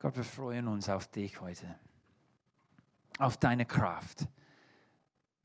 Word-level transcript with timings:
Gott, 0.00 0.16
wir 0.16 0.24
freuen 0.24 0.68
uns 0.68 0.88
auf 0.88 1.08
dich 1.08 1.40
heute, 1.40 1.74
auf 3.18 3.36
deine 3.36 3.66
Kraft, 3.66 4.28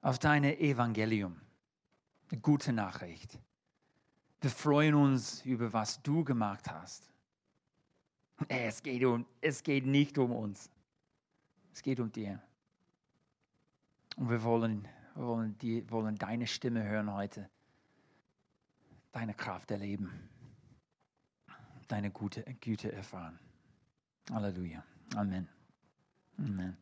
auf 0.02 0.20
deine 0.20 0.60
Evangelium, 0.60 1.42
eine 2.30 2.40
gute 2.40 2.72
Nachricht. 2.72 3.40
Wir 4.42 4.52
freuen 4.52 4.94
uns 4.94 5.44
über 5.44 5.74
was 5.74 6.04
du 6.04 6.24
gemacht 6.24 6.70
hast. 6.70 7.10
Es 8.48 8.84
geht, 8.84 9.04
um, 9.06 9.26
es 9.42 9.64
geht 9.64 9.88
nicht 9.88 10.20
um 10.20 10.32
uns, 10.32 10.70
es 11.74 11.82
geht 11.82 12.00
um 12.00 12.12
dir. 12.12 12.40
Und 14.18 14.30
wir 14.30 14.44
wollen, 14.44 14.88
wir 15.16 15.26
wollen, 15.26 15.58
die, 15.58 15.90
wollen 15.90 16.16
deine 16.16 16.46
Stimme 16.46 16.84
hören 16.84 17.12
heute, 17.12 17.50
deine 19.12 19.34
Kraft 19.34 19.72
erleben, 19.72 20.30
deine 21.88 22.12
gute 22.12 22.44
Güte 22.62 22.92
erfahren. 22.92 23.40
Halleluja. 24.32 24.84
Amen. 25.16 25.50
Amen. 26.38 26.78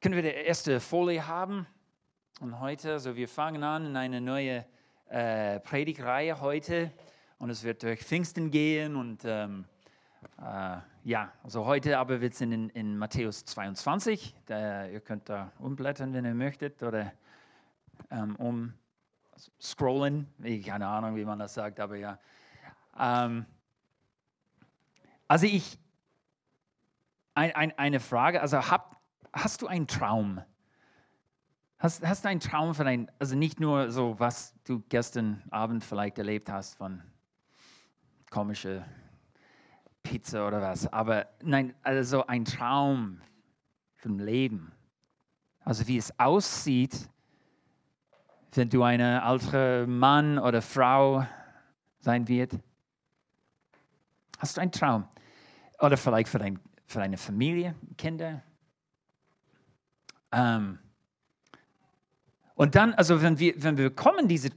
Können 0.00 0.14
wir 0.14 0.22
die 0.22 0.28
erste 0.28 0.78
Folie 0.78 1.26
haben? 1.26 1.66
Und 2.40 2.60
heute, 2.60 2.92
also 2.92 3.16
wir 3.16 3.28
fangen 3.28 3.62
an 3.64 3.86
in 3.86 3.96
eine 3.96 4.20
neue 4.20 4.66
äh, 5.08 5.58
Predigreihe 5.60 6.38
heute 6.40 6.92
und 7.38 7.48
es 7.48 7.64
wird 7.64 7.82
durch 7.82 8.02
Pfingsten 8.02 8.50
gehen 8.50 8.94
und 8.94 9.24
ähm, 9.24 9.64
äh, 10.38 10.76
ja, 11.04 11.32
also 11.42 11.64
heute 11.64 11.98
aber 11.98 12.20
wird 12.20 12.34
es 12.34 12.42
in, 12.42 12.68
in 12.70 12.98
Matthäus 12.98 13.46
22. 13.46 14.34
Da, 14.44 14.86
ihr 14.86 15.00
könnt 15.00 15.30
da 15.30 15.50
umblättern, 15.58 16.12
wenn 16.12 16.26
ihr 16.26 16.34
möchtet 16.34 16.82
oder 16.82 17.10
ähm, 18.10 18.36
um 18.36 18.74
scrollen. 19.58 20.26
Keine 20.66 20.88
Ahnung, 20.88 21.16
wie 21.16 21.24
man 21.24 21.38
das 21.38 21.54
sagt, 21.54 21.80
aber 21.80 21.96
ja. 21.96 22.18
Ähm, 22.98 23.46
also 25.26 25.46
ich, 25.46 25.78
ein, 27.36 27.52
ein, 27.54 27.78
eine 27.78 28.00
Frage. 28.00 28.40
Also 28.40 28.58
hab, 28.58 29.00
hast 29.32 29.62
du 29.62 29.66
einen 29.66 29.86
Traum? 29.86 30.40
Hast, 31.78 32.04
hast 32.06 32.24
du 32.24 32.28
einen 32.28 32.40
Traum 32.40 32.74
von 32.74 32.86
ein, 32.86 33.10
also 33.18 33.36
nicht 33.36 33.60
nur 33.60 33.90
so, 33.90 34.18
was 34.18 34.54
du 34.64 34.82
gestern 34.88 35.42
Abend 35.50 35.84
vielleicht 35.84 36.18
erlebt 36.18 36.50
hast 36.50 36.74
von 36.76 37.02
komische 38.30 38.84
Pizza 40.02 40.46
oder 40.46 40.62
was, 40.62 40.90
aber 40.92 41.26
nein, 41.42 41.74
also 41.82 42.26
ein 42.26 42.44
Traum 42.44 43.20
vom 43.96 44.18
Leben. 44.18 44.72
Also 45.60 45.86
wie 45.86 45.98
es 45.98 46.18
aussieht, 46.18 47.10
wenn 48.52 48.70
du 48.70 48.82
ein 48.82 49.00
alter 49.02 49.86
Mann 49.86 50.38
oder 50.38 50.62
Frau 50.62 51.26
sein 51.98 52.26
wird. 52.28 52.52
Hast 54.38 54.56
du 54.56 54.62
einen 54.62 54.72
Traum? 54.72 55.06
Oder 55.78 55.98
vielleicht 55.98 56.30
für 56.30 56.38
dein 56.38 56.58
für 56.86 57.02
eine 57.02 57.18
Familie, 57.18 57.74
Kinder. 57.98 58.42
Ähm, 60.32 60.78
und 62.54 62.74
dann, 62.74 62.94
also 62.94 63.20
wenn 63.20 63.38
wir, 63.38 63.54
wenn 63.62 63.76
wir 63.76 63.90
bekommen 63.90 64.28
diesen 64.28 64.52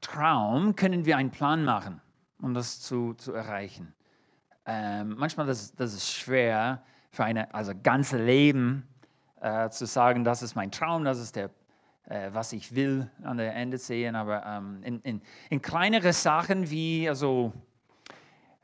Traum, 0.00 0.74
können 0.74 1.04
wir 1.04 1.16
einen 1.16 1.30
Plan 1.30 1.64
machen, 1.64 2.00
um 2.40 2.54
das 2.54 2.80
zu, 2.80 3.14
zu 3.14 3.32
erreichen. 3.32 3.92
Ähm, 4.64 5.16
manchmal 5.18 5.46
das, 5.46 5.74
das 5.74 5.92
ist 5.92 6.10
schwer 6.10 6.82
für 7.10 7.24
ein 7.24 7.38
also 7.52 7.72
ganze 7.82 8.22
Leben 8.22 8.86
äh, 9.40 9.68
zu 9.70 9.86
sagen, 9.86 10.24
das 10.24 10.42
ist 10.42 10.54
mein 10.54 10.70
Traum, 10.70 11.04
das 11.04 11.18
ist 11.18 11.36
der, 11.36 11.50
äh, 12.06 12.30
was 12.32 12.52
ich 12.52 12.74
will 12.74 13.10
an 13.22 13.36
der 13.36 13.54
Ende 13.54 13.76
sehen, 13.76 14.14
aber 14.14 14.46
ähm, 14.46 14.80
in, 14.82 15.00
in, 15.00 15.22
in 15.50 15.60
kleinere 15.60 16.12
Sachen 16.12 16.70
wie, 16.70 17.08
also 17.08 17.52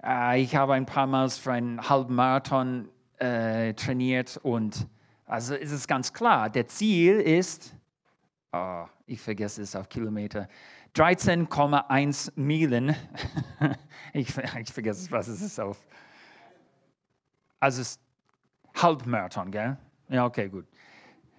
äh, 0.02 0.40
ich 0.40 0.56
habe 0.56 0.74
ein 0.74 0.86
paar 0.86 1.06
Mal 1.06 1.28
für 1.30 1.52
einen 1.52 1.88
halben 1.88 2.14
Marathon 2.14 2.88
äh, 3.18 3.74
trainiert 3.74 4.38
und 4.42 4.86
also 5.26 5.54
ist 5.54 5.72
es 5.72 5.86
ganz 5.86 6.12
klar, 6.12 6.48
der 6.48 6.66
Ziel 6.68 7.20
ist, 7.20 7.74
oh, 8.52 8.86
ich 9.06 9.20
vergesse 9.20 9.62
es 9.62 9.76
auf 9.76 9.88
Kilometer, 9.88 10.48
13,1 10.94 12.32
Meilen. 12.34 12.96
ich, 14.14 14.34
ich 14.60 14.72
vergesse, 14.72 15.10
was 15.10 15.28
es 15.28 15.42
ist 15.42 15.60
auf. 15.60 15.86
Also 17.60 17.82
es 17.82 17.90
ist 17.90 18.00
Halbmarathon, 18.74 19.50
gell? 19.50 19.76
Ja, 20.08 20.24
okay, 20.24 20.48
gut. 20.48 20.66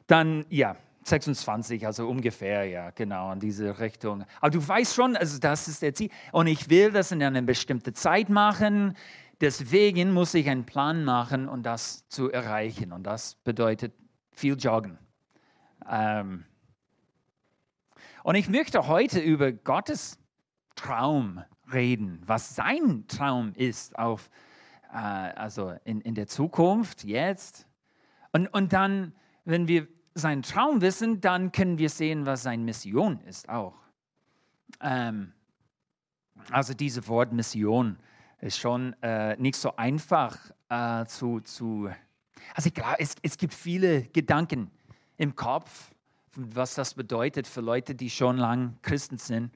Dann, 0.05 0.45
ja, 0.49 0.75
26, 1.03 1.85
also 1.85 2.07
ungefähr, 2.07 2.65
ja, 2.65 2.91
genau, 2.91 3.31
in 3.31 3.39
diese 3.39 3.79
Richtung. 3.79 4.25
Aber 4.39 4.51
du 4.51 4.65
weißt 4.65 4.93
schon, 4.93 5.15
also 5.17 5.39
das 5.39 5.67
ist 5.67 5.81
der 5.81 5.93
Ziel. 5.93 6.09
Und 6.31 6.47
ich 6.47 6.69
will 6.69 6.91
das 6.91 7.11
in 7.11 7.23
einer 7.23 7.41
bestimmten 7.41 7.95
Zeit 7.95 8.29
machen. 8.29 8.95
Deswegen 9.41 10.11
muss 10.11 10.33
ich 10.33 10.49
einen 10.49 10.65
Plan 10.65 11.05
machen, 11.05 11.47
um 11.47 11.63
das 11.63 12.07
zu 12.09 12.29
erreichen. 12.29 12.91
Und 12.91 13.03
das 13.03 13.35
bedeutet 13.35 13.93
viel 14.31 14.57
Joggen. 14.57 14.97
Ähm 15.89 16.45
und 18.23 18.35
ich 18.35 18.49
möchte 18.49 18.87
heute 18.87 19.19
über 19.19 19.51
Gottes 19.51 20.19
Traum 20.75 21.43
reden, 21.71 22.21
was 22.25 22.55
sein 22.55 23.05
Traum 23.07 23.53
ist 23.53 23.97
auf, 23.97 24.29
äh, 24.91 24.97
also 24.97 25.73
in, 25.85 26.01
in 26.01 26.15
der 26.15 26.27
Zukunft, 26.27 27.03
jetzt. 27.03 27.65
Und, 28.33 28.47
und 28.47 28.73
dann, 28.73 29.13
wenn 29.45 29.67
wir 29.67 29.87
seinen 30.15 30.41
Traum 30.41 30.81
wissen, 30.81 31.21
dann 31.21 31.51
können 31.51 31.77
wir 31.77 31.89
sehen, 31.89 32.25
was 32.25 32.43
seine 32.43 32.63
Mission 32.63 33.21
ist 33.21 33.47
auch. 33.47 33.75
Ähm 34.81 35.33
also 36.51 36.73
dieses 36.73 37.07
Wort 37.07 37.33
Mission 37.33 37.97
ist 38.41 38.57
schon 38.57 38.93
äh, 39.01 39.35
nicht 39.37 39.55
so 39.55 39.75
einfach 39.75 40.37
äh, 40.69 41.05
zu, 41.05 41.41
zu. 41.41 41.89
Also 42.55 42.67
ich 42.67 42.73
glaube, 42.73 42.95
es, 42.99 43.15
es 43.21 43.37
gibt 43.37 43.53
viele 43.53 44.03
Gedanken 44.03 44.71
im 45.17 45.35
Kopf, 45.35 45.91
was 46.35 46.75
das 46.75 46.93
bedeutet 46.93 47.47
für 47.47 47.61
Leute, 47.61 47.95
die 47.95 48.09
schon 48.09 48.37
lang 48.37 48.77
Christen 48.81 49.17
sind. 49.17 49.51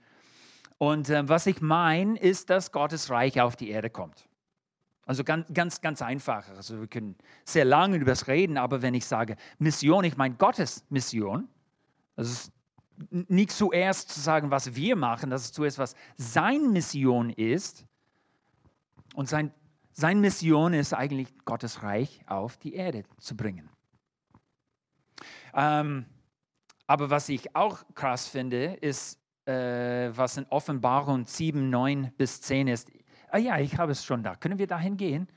Und 0.78 1.10
äh, 1.10 1.28
was 1.28 1.46
ich 1.46 1.62
meine, 1.62 2.20
ist, 2.20 2.50
dass 2.50 2.72
Gottes 2.72 3.10
Reich 3.10 3.40
auf 3.40 3.56
die 3.56 3.70
Erde 3.70 3.90
kommt. 3.90 4.28
Also 5.06 5.24
ganz, 5.24 5.48
ganz, 5.54 5.82
ganz 5.82 6.02
einfach. 6.02 6.48
Also 6.50 6.80
wir 6.80 6.88
können 6.88 7.16
sehr 7.46 7.66
lange 7.66 7.98
über 7.98 8.12
das 8.12 8.28
reden, 8.28 8.58
aber 8.58 8.82
wenn 8.82 8.94
ich 8.94 9.06
sage 9.06 9.36
Mission, 9.60 10.04
ich 10.04 10.18
meine 10.18 10.36
Gottes 10.36 10.86
Mission. 10.90 11.48
Das 12.16 12.30
ist 12.30 12.52
nicht 13.10 13.52
zuerst 13.52 14.10
zu 14.10 14.20
sagen, 14.20 14.52
was 14.52 14.76
wir 14.76 14.96
machen, 14.96 15.30
das 15.30 15.46
ist 15.46 15.56
zuerst, 15.56 15.80
was 15.80 15.96
seine 16.16 16.70
Mission 16.70 17.32
ist. 17.32 17.86
Und 19.14 19.30
sein, 19.30 19.54
seine 19.92 20.20
Mission 20.20 20.74
ist 20.74 20.94
eigentlich, 20.94 21.34
Gottes 21.46 21.84
Reich 21.84 22.22
auf 22.28 22.58
die 22.58 22.74
Erde 22.74 23.04
zu 23.20 23.38
bringen. 23.38 23.70
Ähm, 25.54 26.06
aber 26.88 27.10
was 27.10 27.30
ich 27.30 27.56
auch 27.56 27.84
krass 27.96 28.28
finde, 28.28 28.74
ist, 28.82 29.20
äh, 29.46 30.12
was 30.16 30.38
in 30.38 30.46
Offenbarung 30.50 31.26
7, 31.26 31.70
9 31.70 32.12
bis 32.18 32.42
10 32.42 32.68
ist. 32.68 32.92
Ah 33.30 33.38
ja, 33.38 33.60
ich 33.60 33.78
habe 33.78 33.92
es 33.92 34.04
schon 34.04 34.24
da. 34.24 34.36
Können 34.36 34.58
wir 34.58 34.68
dahin 34.68 34.98
gehen? 34.98 35.28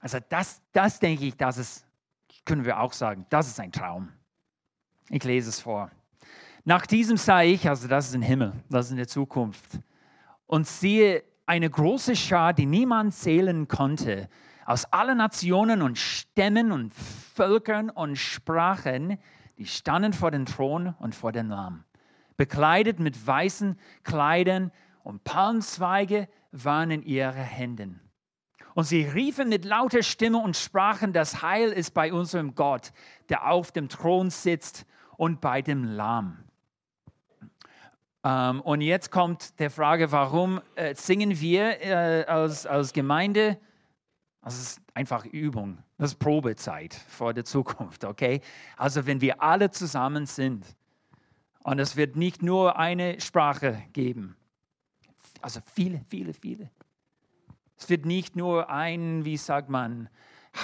Also 0.00 0.18
das, 0.28 0.60
das 0.72 1.00
denke 1.00 1.24
ich, 1.24 1.36
das 1.36 1.58
ist, 1.58 1.86
können 2.44 2.64
wir 2.64 2.80
auch 2.80 2.92
sagen, 2.92 3.26
das 3.30 3.48
ist 3.48 3.60
ein 3.60 3.72
Traum. 3.72 4.12
Ich 5.10 5.24
lese 5.24 5.48
es 5.48 5.60
vor. 5.60 5.90
Nach 6.64 6.86
diesem 6.86 7.16
sah 7.16 7.42
ich, 7.42 7.68
also 7.68 7.88
das 7.88 8.08
ist 8.08 8.14
im 8.14 8.22
Himmel, 8.22 8.52
das 8.68 8.86
ist 8.86 8.90
in 8.92 8.98
der 8.98 9.08
Zukunft, 9.08 9.80
und 10.46 10.66
siehe, 10.66 11.24
eine 11.48 11.70
große 11.70 12.14
Schar, 12.14 12.52
die 12.52 12.66
niemand 12.66 13.14
zählen 13.14 13.68
konnte, 13.68 14.28
aus 14.66 14.84
allen 14.92 15.16
Nationen 15.16 15.80
und 15.80 15.96
Stämmen 15.96 16.72
und 16.72 16.92
Völkern 16.92 17.88
und 17.88 18.16
Sprachen, 18.16 19.18
die 19.56 19.64
standen 19.64 20.12
vor 20.12 20.30
dem 20.30 20.44
Thron 20.44 20.94
und 20.98 21.14
vor 21.14 21.32
dem 21.32 21.48
Lamm, 21.48 21.84
bekleidet 22.36 23.00
mit 23.00 23.26
weißen 23.26 23.78
Kleidern 24.04 24.70
und 25.02 25.24
Palmzweige 25.24 26.28
waren 26.52 26.90
in 26.90 27.02
ihren 27.02 27.32
Händen. 27.32 28.00
Und 28.74 28.84
sie 28.84 29.04
riefen 29.04 29.48
mit 29.48 29.64
lauter 29.64 30.02
Stimme 30.02 30.38
und 30.38 30.54
sprachen, 30.54 31.14
das 31.14 31.40
Heil 31.40 31.70
ist 31.70 31.94
bei 31.94 32.12
unserem 32.12 32.54
Gott, 32.54 32.92
der 33.30 33.50
auf 33.50 33.72
dem 33.72 33.88
Thron 33.88 34.28
sitzt 34.28 34.84
und 35.16 35.40
bei 35.40 35.62
dem 35.62 35.84
Lamm. 35.84 36.44
Ähm, 38.24 38.60
und 38.62 38.80
jetzt 38.80 39.10
kommt 39.10 39.58
der 39.60 39.70
Frage, 39.70 40.10
warum 40.10 40.60
äh, 40.74 40.94
singen 40.94 41.40
wir 41.40 41.80
äh, 41.80 42.24
als, 42.24 42.66
als 42.66 42.92
Gemeinde? 42.92 43.58
Das 44.42 44.58
ist 44.58 44.80
einfach 44.94 45.24
Übung, 45.26 45.78
das 45.98 46.12
ist 46.12 46.18
Probezeit 46.18 46.94
vor 46.94 47.34
der 47.34 47.44
Zukunft, 47.44 48.04
okay? 48.04 48.40
Also 48.76 49.06
wenn 49.06 49.20
wir 49.20 49.42
alle 49.42 49.70
zusammen 49.70 50.26
sind 50.26 50.64
und 51.64 51.78
es 51.78 51.96
wird 51.96 52.16
nicht 52.16 52.42
nur 52.42 52.78
eine 52.78 53.20
Sprache 53.20 53.82
geben, 53.92 54.36
also 55.40 55.60
viele, 55.74 56.00
viele, 56.08 56.32
viele. 56.32 56.70
Es 57.76 57.88
wird 57.88 58.06
nicht 58.06 58.36
nur 58.36 58.70
ein, 58.70 59.24
wie 59.24 59.36
sagt 59.36 59.68
man, 59.68 60.08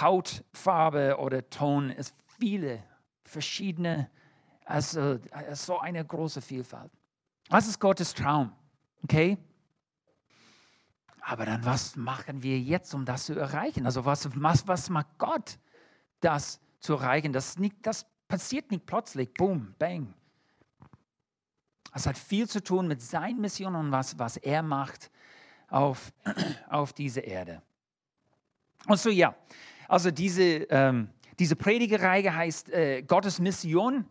Hautfarbe 0.00 1.18
oder 1.18 1.48
Ton, 1.48 1.90
es 1.90 2.14
viele 2.38 2.82
verschiedene, 3.24 4.10
also 4.64 5.18
so 5.52 5.78
eine 5.78 6.04
große 6.04 6.40
Vielfalt. 6.40 6.90
Was 7.48 7.68
ist 7.68 7.78
Gottes 7.78 8.14
Traum? 8.14 8.52
Okay? 9.02 9.38
Aber 11.20 11.46
dann, 11.46 11.64
was 11.64 11.96
machen 11.96 12.42
wir 12.42 12.58
jetzt, 12.58 12.94
um 12.94 13.04
das 13.04 13.26
zu 13.26 13.38
erreichen? 13.38 13.86
Also 13.86 14.04
was, 14.04 14.28
was, 14.34 14.68
was 14.68 14.90
macht 14.90 15.06
Gott, 15.18 15.58
das 16.20 16.60
zu 16.80 16.94
erreichen? 16.94 17.32
Das, 17.32 17.58
nicht, 17.58 17.76
das 17.82 18.06
passiert 18.28 18.70
nicht 18.70 18.84
plötzlich, 18.84 19.32
boom, 19.32 19.74
bang. 19.78 20.12
Es 21.94 22.06
hat 22.06 22.18
viel 22.18 22.48
zu 22.48 22.62
tun 22.62 22.88
mit 22.88 23.00
seiner 23.00 23.40
Mission 23.40 23.74
und 23.74 23.92
was, 23.92 24.18
was 24.18 24.36
er 24.36 24.62
macht 24.62 25.10
auf, 25.68 26.12
auf 26.68 26.92
dieser 26.92 27.24
Erde. 27.24 27.62
Und 28.86 28.98
so 28.98 29.10
ja, 29.10 29.34
also 29.88 30.10
diese, 30.10 30.42
ähm, 30.42 31.08
diese 31.38 31.56
Predigereihe 31.56 32.34
heißt 32.34 32.68
äh, 32.70 33.02
Gottes 33.02 33.38
Mission, 33.38 34.04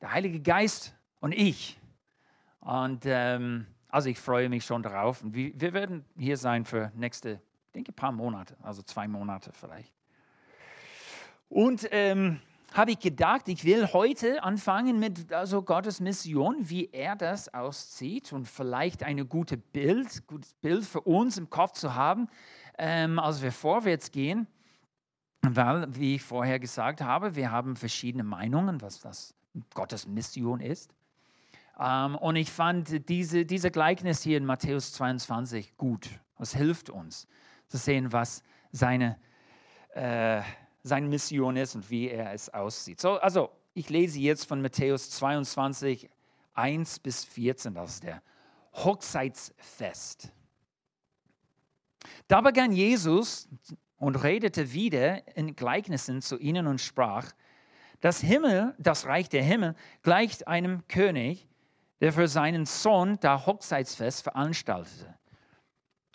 der 0.00 0.12
Heilige 0.12 0.40
Geist 0.40 0.94
und 1.20 1.32
ich. 1.32 1.78
Und 2.66 3.04
ähm, 3.04 3.64
also 3.88 4.08
ich 4.08 4.18
freue 4.18 4.48
mich 4.48 4.64
schon 4.64 4.82
darauf. 4.82 5.22
Und 5.22 5.34
wir, 5.34 5.52
wir 5.54 5.72
werden 5.72 6.04
hier 6.18 6.36
sein 6.36 6.64
für 6.64 6.90
nächste, 6.96 7.40
ich 7.66 7.72
denke, 7.72 7.92
paar 7.92 8.10
Monate, 8.10 8.56
also 8.60 8.82
zwei 8.82 9.06
Monate 9.06 9.52
vielleicht. 9.52 9.94
Und 11.48 11.86
ähm, 11.92 12.40
habe 12.72 12.90
ich 12.90 12.98
gedacht, 12.98 13.46
ich 13.46 13.64
will 13.64 13.92
heute 13.92 14.42
anfangen 14.42 14.98
mit 14.98 15.32
also 15.32 15.62
Gottes 15.62 16.00
Mission, 16.00 16.68
wie 16.68 16.90
er 16.90 17.14
das 17.14 17.54
aussieht 17.54 18.32
und 18.32 18.48
vielleicht 18.48 19.04
ein 19.04 19.28
gutes 19.28 19.60
Bild, 19.72 20.26
gutes 20.26 20.54
Bild 20.54 20.84
für 20.84 21.02
uns 21.02 21.38
im 21.38 21.48
Kopf 21.48 21.72
zu 21.72 21.94
haben, 21.94 22.26
ähm, 22.78 23.20
als 23.20 23.42
wir 23.42 23.52
vorwärts 23.52 24.10
gehen. 24.10 24.48
Weil, 25.42 25.86
wie 25.94 26.16
ich 26.16 26.22
vorher 26.24 26.58
gesagt 26.58 27.00
habe, 27.00 27.36
wir 27.36 27.52
haben 27.52 27.76
verschiedene 27.76 28.24
Meinungen, 28.24 28.82
was 28.82 28.98
das 28.98 29.36
Gottes 29.72 30.08
Mission 30.08 30.58
ist. 30.58 30.92
Ähm, 31.78 32.16
und 32.16 32.36
ich 32.36 32.50
fand 32.50 33.08
diese, 33.08 33.44
diese 33.44 33.70
Gleichnis 33.70 34.22
hier 34.22 34.38
in 34.38 34.44
Matthäus 34.44 34.92
22 34.92 35.76
gut. 35.76 36.08
Es 36.38 36.54
hilft 36.54 36.90
uns 36.90 37.26
zu 37.68 37.76
sehen, 37.76 38.12
was 38.12 38.42
seine 38.72 39.18
äh, 39.94 40.42
seine 40.86 41.08
Mission 41.08 41.56
ist 41.56 41.74
und 41.74 41.90
wie 41.90 42.08
er 42.08 42.32
es 42.32 42.52
aussieht. 42.52 43.00
So, 43.00 43.18
also, 43.18 43.50
ich 43.74 43.90
lese 43.90 44.20
jetzt 44.20 44.46
von 44.46 44.62
Matthäus 44.62 45.10
22, 45.10 46.08
1 46.54 47.00
bis 47.00 47.24
14, 47.24 47.74
das 47.74 47.94
ist 47.94 48.04
der 48.04 48.22
Hochzeitsfest. 48.72 50.32
Da 52.28 52.40
begann 52.40 52.72
Jesus 52.72 53.48
und 53.98 54.22
redete 54.22 54.72
wieder 54.72 55.36
in 55.36 55.56
Gleichnissen 55.56 56.22
zu 56.22 56.38
ihnen 56.38 56.66
und 56.66 56.80
sprach, 56.80 57.32
das 58.00 58.20
Himmel, 58.20 58.74
das 58.78 59.06
Reich 59.06 59.28
der 59.28 59.42
Himmel 59.42 59.74
gleicht 60.02 60.46
einem 60.46 60.86
König, 60.86 61.48
der 62.00 62.12
für 62.12 62.28
seinen 62.28 62.66
Sohn 62.66 63.18
das 63.20 63.46
Hochzeitsfest 63.46 64.22
veranstaltete. 64.22 65.14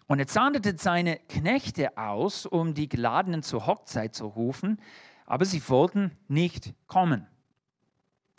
Und 0.08 0.20
er 0.20 0.28
sandete 0.28 0.78
seine 0.78 1.18
Knechte 1.18 1.98
aus, 1.98 2.46
um 2.46 2.74
die 2.74 2.90
Geladenen 2.90 3.44
zur 3.44 3.66
Hochzeit 3.66 4.14
zu 4.14 4.28
rufen, 4.28 4.80
aber 5.26 5.46
sie 5.46 5.68
wollten 5.70 6.18
nicht 6.28 6.74
kommen. 6.88 7.28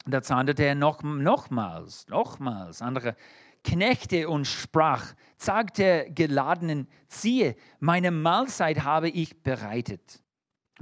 Da 0.05 0.23
sandete 0.23 0.65
er 0.65 0.75
noch, 0.75 1.03
nochmals, 1.03 2.07
nochmals 2.09 2.83
andere 2.83 3.17
Knechte 3.65 4.29
und 4.29 4.47
sprach, 4.47 5.15
sagt 5.37 5.79
der 5.79 6.11
Geladenen, 6.11 6.89
siehe, 7.09 7.57
meine 7.79 8.11
Mahlzeit 8.11 8.83
habe 8.83 9.09
ich 9.09 9.43
bereitet. 9.43 10.23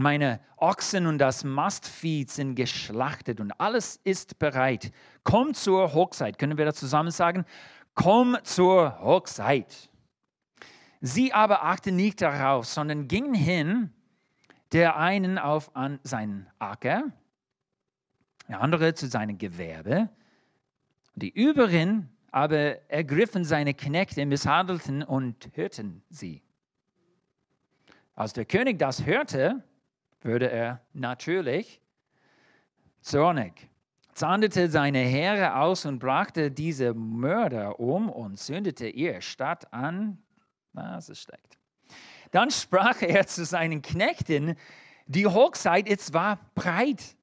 Meine 0.01 0.41
Ochsen 0.57 1.07
und 1.07 1.19
das 1.19 1.45
Mastvieh 1.45 2.25
sind 2.25 2.55
geschlachtet 2.55 3.39
und 3.39 3.53
alles 3.61 4.01
ist 4.03 4.39
bereit. 4.39 4.93
Komm 5.25 5.53
zur 5.53 5.93
Hochzeit. 5.93 6.39
Können 6.39 6.57
wir 6.57 6.65
da 6.65 6.73
zusammen 6.73 7.11
sagen? 7.11 7.45
Komm 7.95 8.39
zur 8.43 8.99
Hochzeit. 9.03 9.91
Sie 11.03 11.35
aber 11.35 11.65
achten 11.65 11.97
nicht 11.97 12.23
darauf, 12.23 12.65
sondern 12.65 13.09
gingen 13.09 13.35
hin, 13.35 13.93
der 14.73 14.97
einen 14.97 15.37
auf 15.37 15.77
an 15.77 16.01
seinen 16.03 16.49
Acker, 16.59 17.13
der 18.49 18.63
andere 18.63 18.95
zu 18.95 19.07
seinem 19.07 19.37
Gewerbe. 19.37 20.09
Die 21.15 21.29
übrigen 21.29 22.09
aber 22.31 22.91
ergriffen 22.91 23.45
seine 23.45 23.75
Knechte, 23.75 24.25
misshandelten 24.25 25.03
und 25.03 25.51
hörten 25.53 26.03
sie. 26.09 26.43
Als 28.15 28.33
der 28.33 28.47
König 28.47 28.79
das 28.79 29.05
hörte, 29.05 29.63
wurde 30.23 30.51
er 30.51 30.81
natürlich 30.93 31.81
zornig, 33.01 33.69
zahndete 34.13 34.69
seine 34.69 34.99
Heere 34.99 35.57
aus 35.57 35.87
und 35.87 35.99
brachte 35.99 36.51
diese 36.51 36.95
Mörder 36.95 37.81
um 37.81 38.11
und 38.11 38.39
zündete 38.39 38.89
ihre 38.89 39.23
Stadt 39.23 39.73
an 39.73 40.19
na, 40.73 40.99
es 40.99 41.19
steigt. 41.19 41.59
Dann 42.31 42.51
sprach 42.51 43.03
er 43.03 43.27
zu 43.27 43.45
seinen 43.45 43.83
Knechten, 43.83 44.57
die 45.07 45.27
Hochzeit 45.27 45.89
ist 45.89 46.07
zwar 46.07 46.39
breit, 46.55 47.17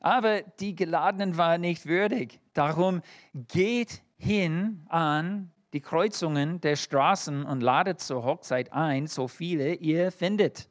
aber 0.00 0.42
die 0.42 0.74
Geladenen 0.74 1.36
waren 1.36 1.60
nicht 1.60 1.86
würdig. 1.86 2.40
Darum 2.54 3.02
geht 3.32 4.02
hin 4.16 4.84
an 4.88 5.52
die 5.72 5.80
Kreuzungen 5.80 6.60
der 6.60 6.74
Straßen 6.74 7.44
und 7.44 7.60
ladet 7.60 8.00
zur 8.00 8.24
Hochzeit 8.24 8.72
ein, 8.72 9.06
so 9.06 9.28
viele 9.28 9.74
ihr 9.74 10.10
findet. 10.10 10.68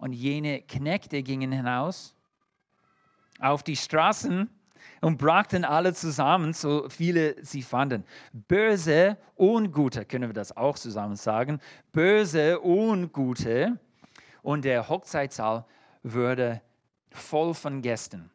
Und 0.00 0.14
jene 0.14 0.62
Knechte 0.62 1.22
gingen 1.22 1.52
hinaus 1.52 2.16
auf 3.38 3.62
die 3.62 3.76
Straßen 3.76 4.48
und 5.02 5.18
brachten 5.18 5.62
alle 5.62 5.92
zusammen, 5.92 6.54
so 6.54 6.88
viele 6.88 7.36
sie 7.44 7.62
fanden. 7.62 8.04
Böse 8.32 9.18
Ungute, 9.38 10.06
können 10.06 10.30
wir 10.30 10.32
das 10.32 10.56
auch 10.56 10.78
zusammen 10.78 11.16
sagen, 11.16 11.60
böse 11.92 12.64
Ungute. 12.64 13.78
Und 14.40 14.64
der 14.64 14.88
Hochzeitssaal 14.88 15.66
wurde 16.02 16.62
voll 17.10 17.52
von 17.52 17.82
Gästen. 17.82 18.30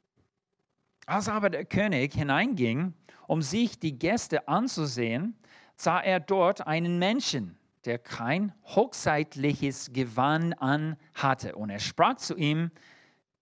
Als 1.08 1.28
aber 1.28 1.50
der 1.50 1.66
König 1.66 2.14
hineinging, 2.14 2.94
um 3.26 3.42
sich 3.42 3.80
die 3.80 3.98
Gäste 3.98 4.48
anzusehen, 4.48 5.36
sah 5.78 6.00
er 6.00 6.20
dort 6.20 6.68
einen 6.68 7.00
Menschen, 7.00 7.58
der 7.86 8.00
kein 8.00 8.54
hochzeitliches 8.64 9.94
Gewand 9.94 10.62
an 10.62 10.98
hatte. 11.14 11.56
Und 11.56 11.70
er 11.70 11.80
sprach 11.80 12.16
zu 12.16 12.36
ihm, 12.36 12.72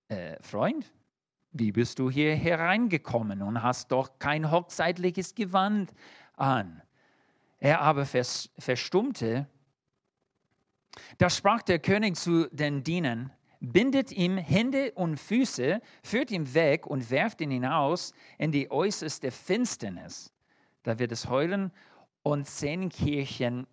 äh, 0.10 0.36
Freund, 0.42 0.92
wie 1.52 1.72
bist 1.72 2.00
du 2.00 2.10
hier 2.10 2.36
hereingekommen 2.36 3.42
und 3.42 3.62
hast 3.62 3.92
doch 3.92 4.20
kein 4.20 4.52
hochzeitliches 4.52 5.36
Gewand 5.36 5.94
an? 6.36 6.82
Er 7.60 7.82
aber 7.82 8.06
verstummte. 8.06 9.48
Da 11.18 11.30
sprach 11.30 11.62
der 11.62 11.80
König 11.80 12.18
zu 12.18 12.50
den 12.50 12.84
Dienern, 12.84 13.32
bindet 13.60 14.12
ihm 14.12 14.38
Hände 14.38 14.92
und 14.94 15.18
Füße, 15.20 15.80
führt 16.04 16.32
ihn 16.32 16.54
weg 16.54 16.86
und 16.86 17.10
werft 17.10 17.40
ihn 17.40 17.52
hinaus 17.52 18.14
in 18.38 18.52
die 18.52 18.70
äußerste 18.70 19.32
Finsternis. 19.32 20.34
Da 20.84 21.00
wird 21.00 21.12
es 21.12 21.30
heulen 21.30 21.72
und 22.24 22.48
Zähnenkirchen, 22.48 23.68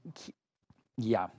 ja, 0.96 1.30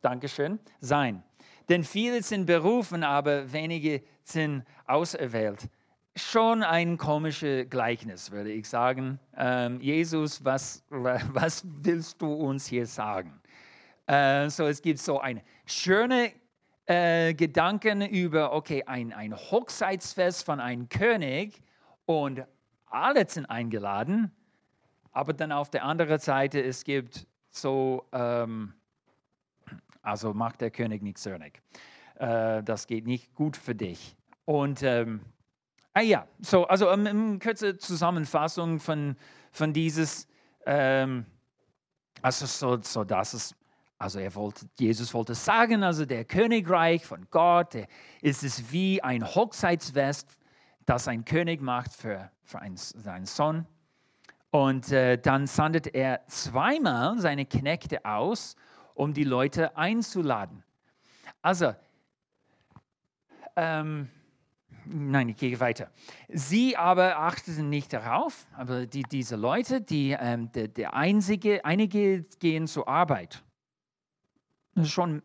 Dankeschön, 0.00 0.58
sein. 0.80 1.22
Denn 1.68 1.82
viele 1.82 2.22
sind 2.22 2.46
berufen, 2.46 3.04
aber 3.04 3.52
wenige 3.52 4.02
sind 4.22 4.64
auserwählt 4.86 5.68
schon 6.16 6.62
ein 6.62 6.96
komisches 6.96 7.68
Gleichnis, 7.68 8.30
würde 8.30 8.52
ich 8.52 8.68
sagen. 8.68 9.18
Ähm, 9.36 9.80
Jesus, 9.80 10.44
was, 10.44 10.84
was 10.88 11.64
willst 11.64 12.20
du 12.22 12.32
uns 12.32 12.66
hier 12.66 12.86
sagen? 12.86 13.40
Äh, 14.06 14.48
so, 14.50 14.66
es 14.66 14.80
gibt 14.80 14.98
so 14.98 15.20
ein 15.20 15.40
schöne 15.66 16.32
äh, 16.86 17.34
Gedanken 17.34 18.02
über, 18.02 18.52
okay, 18.52 18.84
ein, 18.86 19.12
ein 19.12 19.34
Hochzeitsfest 19.34 20.44
von 20.44 20.60
einem 20.60 20.88
König 20.88 21.60
und 22.06 22.44
alle 22.86 23.28
sind 23.28 23.46
eingeladen, 23.46 24.30
aber 25.10 25.32
dann 25.32 25.52
auf 25.52 25.70
der 25.70 25.84
anderen 25.84 26.18
Seite, 26.18 26.62
es 26.62 26.84
gibt 26.84 27.26
so, 27.50 28.04
ähm, 28.12 28.74
also 30.04 30.32
macht 30.34 30.60
der 30.60 30.70
König 30.70 31.02
nicht 31.02 31.18
zornig. 31.18 31.60
Äh, 32.16 32.62
das 32.62 32.86
geht 32.86 33.06
nicht 33.06 33.34
gut 33.34 33.56
für 33.56 33.74
dich. 33.74 34.16
Und 34.44 34.82
ähm, 34.82 35.20
Ah 35.96 36.00
ja, 36.00 36.26
so, 36.40 36.66
also 36.66 36.90
ähm, 36.90 37.06
eine 37.06 37.38
kurze 37.38 37.78
Zusammenfassung 37.78 38.80
von, 38.80 39.14
von 39.52 39.72
dieses, 39.72 40.26
ähm, 40.66 41.24
also 42.20 42.46
so, 42.46 42.82
so 42.82 43.04
das 43.04 43.32
ist, 43.32 43.54
also 43.96 44.18
er 44.18 44.34
wollte, 44.34 44.66
Jesus 44.76 45.14
wollte 45.14 45.36
sagen, 45.36 45.84
also 45.84 46.04
der 46.04 46.24
Königreich 46.24 47.06
von 47.06 47.28
Gott, 47.30 47.76
ist 48.22 48.42
es 48.42 48.72
wie 48.72 49.02
ein 49.02 49.24
Hochzeitsfest, 49.24 50.36
das 50.84 51.06
ein 51.06 51.24
König 51.24 51.62
macht 51.62 51.92
für, 51.92 52.28
für 52.42 52.58
einen, 52.58 52.76
seinen 52.76 53.26
Sohn. 53.26 53.64
Und 54.50 54.90
äh, 54.90 55.16
dann 55.16 55.46
sandet 55.46 55.94
er 55.94 56.26
zweimal 56.26 57.20
seine 57.20 57.46
Knechte 57.46 58.04
aus, 58.04 58.56
um 58.94 59.12
die 59.12 59.24
Leute 59.24 59.76
einzuladen. 59.76 60.62
Also, 61.42 61.74
ähm, 63.56 64.08
nein, 64.86 65.28
ich 65.28 65.36
gehe 65.36 65.58
weiter. 65.60 65.90
Sie 66.28 66.76
aber 66.76 67.18
achteten 67.18 67.68
nicht 67.68 67.92
darauf, 67.92 68.46
aber 68.56 68.86
die, 68.86 69.02
diese 69.02 69.36
Leute, 69.36 69.80
die, 69.80 70.16
ähm, 70.18 70.50
der, 70.52 70.68
der 70.68 70.94
einzige, 70.94 71.64
einige 71.64 72.22
gehen 72.38 72.66
zur 72.66 72.88
Arbeit. 72.88 73.42
Das 74.74 74.86
ist 74.86 74.92
schon 74.92 75.22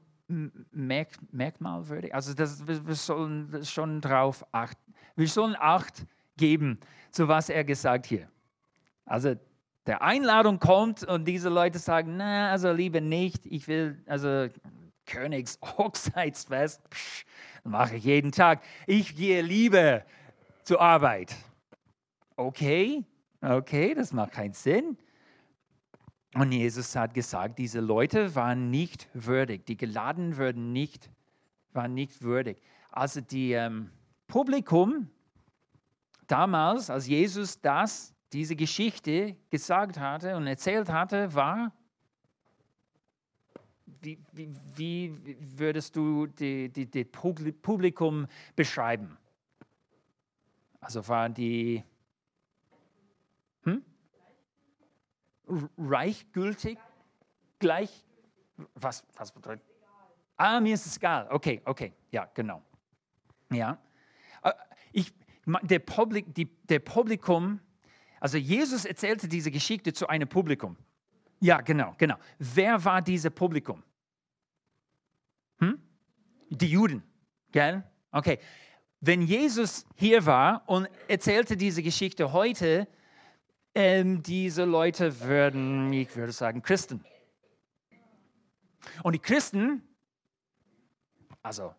merk 0.71 1.17
merkmalwürdig. 1.31 2.13
Also 2.13 2.33
das, 2.33 2.67
wir 2.67 2.95
sollen 2.95 3.65
schon 3.65 3.99
drauf 3.99 4.45
achten. 4.51 4.93
Wir 5.15 5.27
sollen 5.27 5.55
Acht 5.59 6.05
geben, 6.37 6.79
zu 7.11 7.27
was 7.27 7.49
er 7.49 7.63
gesagt 7.63 8.05
hier. 8.05 8.29
Also 9.05 9.35
der 9.89 10.03
Einladung 10.03 10.59
kommt 10.59 11.03
und 11.03 11.25
diese 11.25 11.49
Leute 11.49 11.79
sagen, 11.79 12.15
na, 12.17 12.51
also 12.51 12.71
lieber 12.71 13.01
nicht, 13.01 13.47
ich 13.47 13.67
will, 13.67 13.99
also 14.05 14.47
Königs 15.07 15.57
Hochzeitsfest, 15.77 16.79
mache 17.63 17.95
ich 17.95 18.03
jeden 18.03 18.31
Tag. 18.31 18.61
Ich 18.85 19.15
gehe 19.15 19.41
lieber 19.41 20.03
zur 20.63 20.79
Arbeit. 20.79 21.35
Okay, 22.35 23.03
okay, 23.41 23.95
das 23.95 24.13
macht 24.13 24.33
keinen 24.33 24.53
Sinn. 24.53 24.95
Und 26.35 26.51
Jesus 26.51 26.95
hat 26.95 27.15
gesagt, 27.15 27.57
diese 27.57 27.79
Leute 27.79 28.35
waren 28.35 28.69
nicht 28.69 29.09
würdig, 29.15 29.65
die 29.65 29.75
geladen 29.75 30.37
würden 30.37 30.71
nicht, 30.71 31.09
waren 31.73 31.95
nicht 31.95 32.21
würdig. 32.21 32.61
Also 32.91 33.21
die 33.21 33.53
ähm, 33.53 33.89
Publikum 34.27 35.09
damals, 36.27 36.91
als 36.91 37.07
Jesus 37.07 37.59
das, 37.59 38.13
diese 38.33 38.55
Geschichte 38.55 39.35
gesagt 39.49 39.99
hatte 39.99 40.35
und 40.35 40.47
erzählt 40.47 40.89
hatte, 40.89 41.33
war, 41.33 41.71
wie, 44.01 44.19
wie, 44.31 44.49
wie 44.75 45.37
würdest 45.57 45.95
du 45.95 46.27
das 46.27 47.05
Publikum 47.61 48.27
beschreiben? 48.55 49.17
Also 50.79 51.05
waren 51.07 51.33
die 51.33 51.83
hm? 53.63 53.83
reichgültig, 55.77 56.77
gleich, 57.59 58.05
was, 58.75 59.03
was 59.15 59.31
bedeutet? 59.31 59.65
Ah, 60.37 60.61
mir 60.61 60.75
ist 60.75 60.85
es 60.85 60.95
egal. 60.95 61.27
Okay, 61.29 61.61
okay, 61.65 61.93
ja, 62.11 62.29
genau. 62.33 62.63
Ja. 63.51 63.77
Äh, 64.41 64.53
ich, 64.93 65.13
der, 65.63 65.79
Publik, 65.79 66.33
die, 66.33 66.45
der 66.45 66.79
Publikum, 66.79 67.59
also 68.19 68.37
Jesus 68.37 68.85
erzählte 68.85 69.27
diese 69.27 69.51
Geschichte 69.51 69.93
zu 69.93 70.07
einem 70.07 70.27
Publikum. 70.27 70.77
Ja, 71.39 71.61
genau, 71.61 71.95
genau. 71.97 72.15
Wer 72.37 72.83
war 72.83 73.01
dieses 73.01 73.31
Publikum? 73.31 73.83
Hm? 75.59 75.81
Die 76.49 76.67
Juden, 76.67 77.03
gell? 77.51 77.83
Okay. 78.11 78.39
Wenn 79.01 79.21
Jesus 79.21 79.85
hier 79.95 80.25
war 80.25 80.63
und 80.67 80.89
erzählte 81.07 81.55
diese 81.55 81.81
Geschichte 81.81 82.33
heute, 82.33 82.87
ähm, 83.73 84.21
diese 84.21 84.65
Leute 84.65 85.21
würden, 85.21 85.93
ich 85.93 86.13
würde 86.15 86.33
sagen, 86.33 86.61
Christen. 86.61 87.05
Und 89.03 89.13
die 89.13 89.19
Christen, 89.19 89.83
also, 91.41 91.73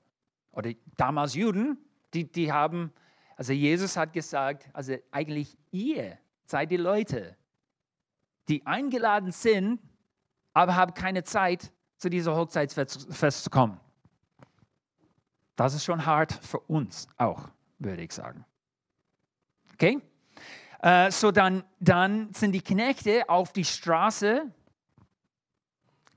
oder 0.52 0.72
damals 0.96 1.34
Juden, 1.34 1.76
die, 2.14 2.30
die 2.30 2.50
haben, 2.50 2.92
also 3.36 3.52
Jesus 3.52 3.96
hat 3.96 4.14
gesagt, 4.14 4.70
also 4.72 4.96
eigentlich 5.10 5.58
ihr 5.70 6.18
seid 6.50 6.70
die 6.70 6.76
Leute, 6.76 7.36
die 8.48 8.66
eingeladen 8.66 9.30
sind, 9.30 9.80
aber 10.52 10.74
haben 10.74 10.92
keine 10.94 11.22
Zeit, 11.22 11.72
zu 11.96 12.08
dieser 12.08 12.34
Hochzeitsfest 12.34 13.44
zu 13.44 13.50
kommen. 13.50 13.78
Das 15.54 15.74
ist 15.74 15.84
schon 15.84 16.04
hart 16.06 16.32
für 16.32 16.58
uns 16.60 17.06
auch, 17.18 17.48
würde 17.78 18.02
ich 18.02 18.12
sagen. 18.12 18.44
Okay? 19.74 20.00
Äh, 20.80 21.10
so 21.10 21.30
dann, 21.30 21.62
dann 21.78 22.32
sind 22.32 22.52
die 22.52 22.62
Knechte 22.62 23.28
auf 23.28 23.52
die 23.52 23.66
Straße, 23.66 24.50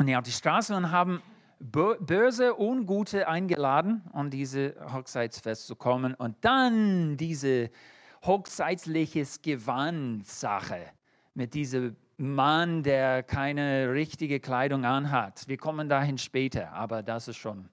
nee, 0.01 0.15
auf 0.15 0.23
die 0.23 0.31
Straße 0.31 0.73
und 0.73 0.89
haben 0.89 1.21
böse 1.59 2.59
Ungute 2.59 3.27
eingeladen, 3.27 4.03
um 4.13 4.29
diese 4.29 4.75
Hochzeitsfest 4.91 5.67
zu 5.67 5.75
kommen. 5.75 6.13
Und 6.13 6.37
dann 6.41 7.17
diese 7.17 7.69
hochzeitliches 8.23 9.41
Gewand-Sache 9.41 10.91
mit 11.33 11.53
diesem 11.53 11.95
Mann, 12.17 12.83
der 12.83 13.23
keine 13.23 13.91
richtige 13.91 14.39
Kleidung 14.39 14.85
anhat. 14.85 15.47
Wir 15.47 15.57
kommen 15.57 15.89
dahin 15.89 16.17
später, 16.17 16.71
aber 16.71 17.03
das 17.03 17.27
ist 17.27 17.37
schon, 17.37 17.69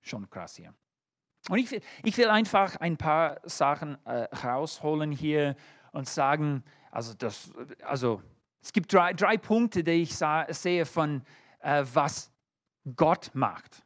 schon 0.00 0.28
krass 0.30 0.56
hier. 0.56 0.72
Und 1.48 1.58
ich 1.58 1.70
will, 1.70 1.82
ich 2.02 2.16
will 2.16 2.28
einfach 2.28 2.76
ein 2.76 2.96
paar 2.96 3.40
Sachen 3.44 3.98
äh, 4.06 4.22
rausholen 4.34 5.12
hier 5.12 5.56
und 5.92 6.08
sagen, 6.08 6.64
also, 6.90 7.12
das, 7.14 7.52
also 7.82 8.22
es 8.62 8.72
gibt 8.72 8.92
drei, 8.92 9.12
drei 9.12 9.36
Punkte, 9.36 9.84
die 9.84 10.02
ich 10.02 10.16
sah, 10.16 10.46
sehe 10.48 10.86
von, 10.86 11.22
äh, 11.60 11.84
was 11.92 12.32
Gott 12.96 13.30
macht. 13.34 13.84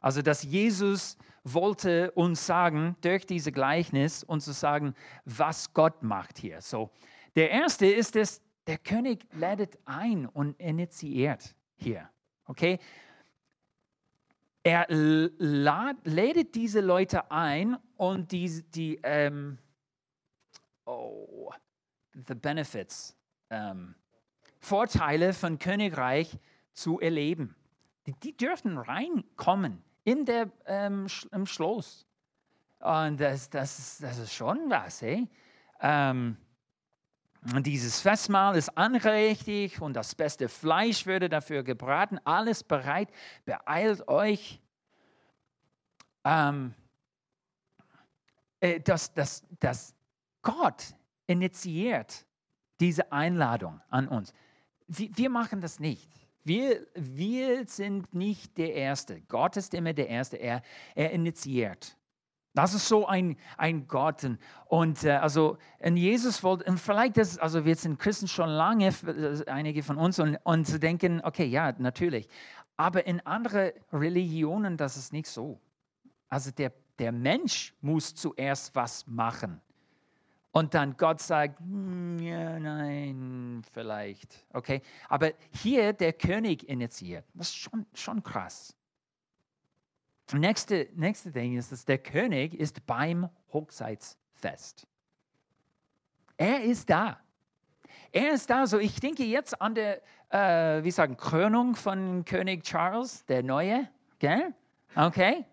Also, 0.00 0.22
dass 0.22 0.42
Jesus 0.42 1.16
wollte 1.44 2.10
uns 2.12 2.46
sagen, 2.46 2.96
durch 3.00 3.26
diese 3.26 3.52
Gleichnis, 3.52 4.22
uns 4.22 4.44
zu 4.44 4.52
sagen, 4.52 4.94
was 5.24 5.72
Gott 5.72 6.02
macht 6.02 6.38
hier. 6.38 6.60
So, 6.60 6.90
der 7.36 7.50
erste 7.50 7.86
ist 7.86 8.16
es, 8.16 8.42
der 8.66 8.78
König 8.78 9.26
lädt 9.32 9.78
ein 9.86 10.26
und 10.26 10.60
initiiert 10.60 11.54
hier. 11.76 12.08
Okay? 12.44 12.78
Er 14.62 14.86
lädt 14.88 16.54
diese 16.54 16.80
Leute 16.80 17.30
ein 17.30 17.78
und 17.96 18.32
die, 18.32 18.62
die 18.70 19.00
ähm, 19.02 19.58
oh, 20.84 21.50
the 22.26 22.34
benefits, 22.34 23.16
ähm, 23.50 23.94
Vorteile 24.58 25.32
von 25.32 25.58
Königreich 25.58 26.38
zu 26.72 27.00
erleben. 27.00 27.54
Die, 28.22 28.36
dürfen 28.36 28.78
reinkommen 28.78 29.82
in 30.04 30.24
der, 30.24 30.50
ähm, 30.66 31.06
im 31.32 31.46
Schloss. 31.46 32.06
Und 32.80 33.20
das, 33.20 33.50
das, 33.50 33.98
das 33.98 34.18
ist 34.18 34.32
schon 34.32 34.70
was. 34.70 35.02
Hey? 35.02 35.28
Ähm, 35.80 36.36
dieses 37.42 38.00
Festmahl 38.00 38.56
ist 38.56 38.76
anrichtig 38.76 39.80
und 39.80 39.94
das 39.94 40.14
beste 40.14 40.48
Fleisch 40.48 41.06
würde 41.06 41.28
dafür 41.28 41.62
gebraten. 41.62 42.18
Alles 42.24 42.64
bereit. 42.64 43.10
Beeilt 43.44 44.06
euch. 44.08 44.60
Ähm, 46.24 46.74
äh, 48.60 48.80
dass, 48.80 49.12
dass, 49.14 49.44
dass 49.60 49.94
Gott 50.42 50.94
initiiert 51.26 52.26
diese 52.80 53.12
Einladung 53.12 53.80
an 53.88 54.08
uns. 54.08 54.32
Wir, 54.86 55.16
wir 55.16 55.30
machen 55.30 55.60
das 55.60 55.78
nicht. 55.78 56.10
Wir, 56.48 56.86
wir 56.94 57.66
sind 57.66 58.14
nicht 58.14 58.56
der 58.56 58.72
Erste. 58.74 59.20
Gott 59.28 59.58
ist 59.58 59.74
immer 59.74 59.92
der 59.92 60.08
Erste. 60.08 60.38
Er, 60.38 60.62
er 60.94 61.10
initiiert. 61.10 61.94
Das 62.54 62.72
ist 62.72 62.88
so 62.88 63.06
ein, 63.06 63.36
ein 63.58 63.86
Gott. 63.86 64.26
Und 64.64 65.04
äh, 65.04 65.10
also 65.10 65.58
in 65.78 65.98
Jesus 65.98 66.42
wollte, 66.42 66.64
und 66.64 66.80
vielleicht 66.80 67.18
das, 67.18 67.36
also 67.36 67.66
wir 67.66 67.76
sind 67.76 67.98
Christen 67.98 68.28
schon 68.28 68.48
lange, 68.48 68.88
äh, 68.88 69.44
einige 69.46 69.82
von 69.82 69.98
uns, 69.98 70.18
und, 70.18 70.38
und 70.44 70.66
zu 70.66 70.78
denken, 70.78 71.20
okay, 71.22 71.44
ja, 71.44 71.74
natürlich. 71.76 72.26
Aber 72.78 73.06
in 73.06 73.20
anderen 73.26 73.72
Religionen, 73.92 74.78
das 74.78 74.96
ist 74.96 75.12
nicht 75.12 75.28
so. 75.28 75.60
Also 76.30 76.50
der, 76.50 76.72
der 76.98 77.12
Mensch 77.12 77.74
muss 77.82 78.14
zuerst 78.14 78.74
was 78.74 79.06
machen. 79.06 79.60
Und 80.50 80.74
dann 80.74 80.96
Gott 80.96 81.20
sagt, 81.20 81.60
hm, 81.60 82.18
ja, 82.20 82.58
nein, 82.58 83.62
vielleicht. 83.72 84.46
Okay, 84.52 84.82
aber 85.08 85.32
hier 85.52 85.92
der 85.92 86.12
König 86.12 86.68
initiiert. 86.68 87.24
Das 87.34 87.48
ist 87.48 87.56
schon, 87.56 87.86
schon 87.94 88.22
krass. 88.22 88.74
Nächste, 90.32 90.88
nächste 90.94 91.30
Ding 91.32 91.56
ist, 91.56 91.72
dass 91.72 91.84
der 91.84 91.98
König 91.98 92.54
ist 92.54 92.84
beim 92.86 93.28
Hochzeitsfest. 93.52 94.86
Er 96.36 96.62
ist 96.62 96.88
da. 96.90 97.18
Er 98.12 98.32
ist 98.32 98.48
da. 98.50 98.66
So, 98.66 98.78
ich 98.78 99.00
denke 99.00 99.24
jetzt 99.24 99.60
an 99.60 99.74
der, 99.74 100.02
äh, 100.30 100.84
wie 100.84 100.90
sagen, 100.90 101.16
Krönung 101.16 101.74
von 101.74 102.24
König 102.24 102.62
Charles, 102.64 103.24
der 103.26 103.42
Neue. 103.42 103.88
Gell? 104.18 104.54
Okay? 104.94 105.44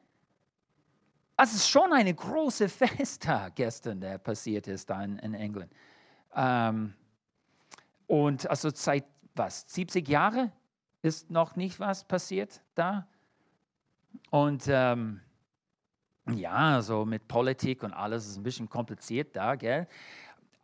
Es 1.38 1.54
ist 1.54 1.68
schon 1.70 1.92
eine 1.92 2.14
große 2.14 2.70
Festtag 2.70 3.56
gestern, 3.56 4.00
der 4.00 4.18
passiert 4.18 4.68
ist 4.68 4.90
da 4.90 5.04
in, 5.04 5.20
in 5.20 5.34
England. 5.34 5.72
Ähm, 6.36 6.94
und 8.08 8.50
also 8.50 8.70
seit 8.74 9.06
was, 9.36 9.66
70 9.68 10.08
Jahre 10.08 10.52
ist 11.02 11.30
noch 11.30 11.56
nicht 11.56 11.80
was 11.80 12.04
passiert 12.04 12.62
da. 12.74 13.08
Und 14.30 14.66
ähm, 14.68 15.22
ja, 16.34 16.82
so 16.82 17.06
mit 17.06 17.28
Politik 17.28 17.84
und 17.84 17.94
alles 17.94 18.28
ist 18.28 18.38
ein 18.38 18.44
bisschen 18.44 18.70
kompliziert 18.70 19.36
da, 19.36 19.56
gell? 19.56 19.88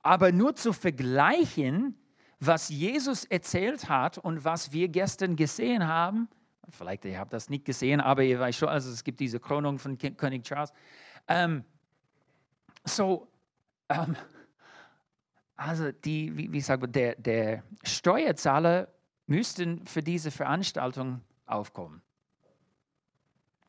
Aber 0.02 0.32
nur 0.32 0.56
zu 0.56 0.74
vergleichen, 0.74 1.96
was 2.40 2.70
Jesus 2.70 3.26
erzählt 3.26 3.88
hat 3.88 4.18
und 4.18 4.44
was 4.44 4.72
wir 4.72 4.88
gestern 4.88 5.36
gesehen 5.36 5.88
haben, 5.88 6.28
vielleicht 6.70 7.06
ihr 7.06 7.20
habt 7.20 7.34
das 7.34 7.50
nicht 7.50 7.66
gesehen, 7.66 8.02
aber 8.02 8.24
ihr 8.24 8.40
weißt 8.40 8.60
schon, 8.60 8.70
also 8.70 8.92
es 8.92 9.04
gibt 9.04 9.20
diese 9.20 9.40
Krönung 9.40 9.80
von 9.80 9.98
König 9.98 10.44
Charles. 10.44 10.72
Ähm, 11.28 11.64
so, 12.84 13.28
ähm, 13.90 14.16
also 15.56 15.92
die, 15.92 16.36
wie, 16.36 16.52
wie 16.52 16.62
sagt 16.62 16.82
man, 16.82 16.92
der, 16.92 17.16
der 17.16 17.64
Steuerzahler 17.84 18.88
müssten 19.28 19.86
für 19.86 20.02
diese 20.02 20.32
Veranstaltung 20.32 21.22
aufkommen. 21.46 22.02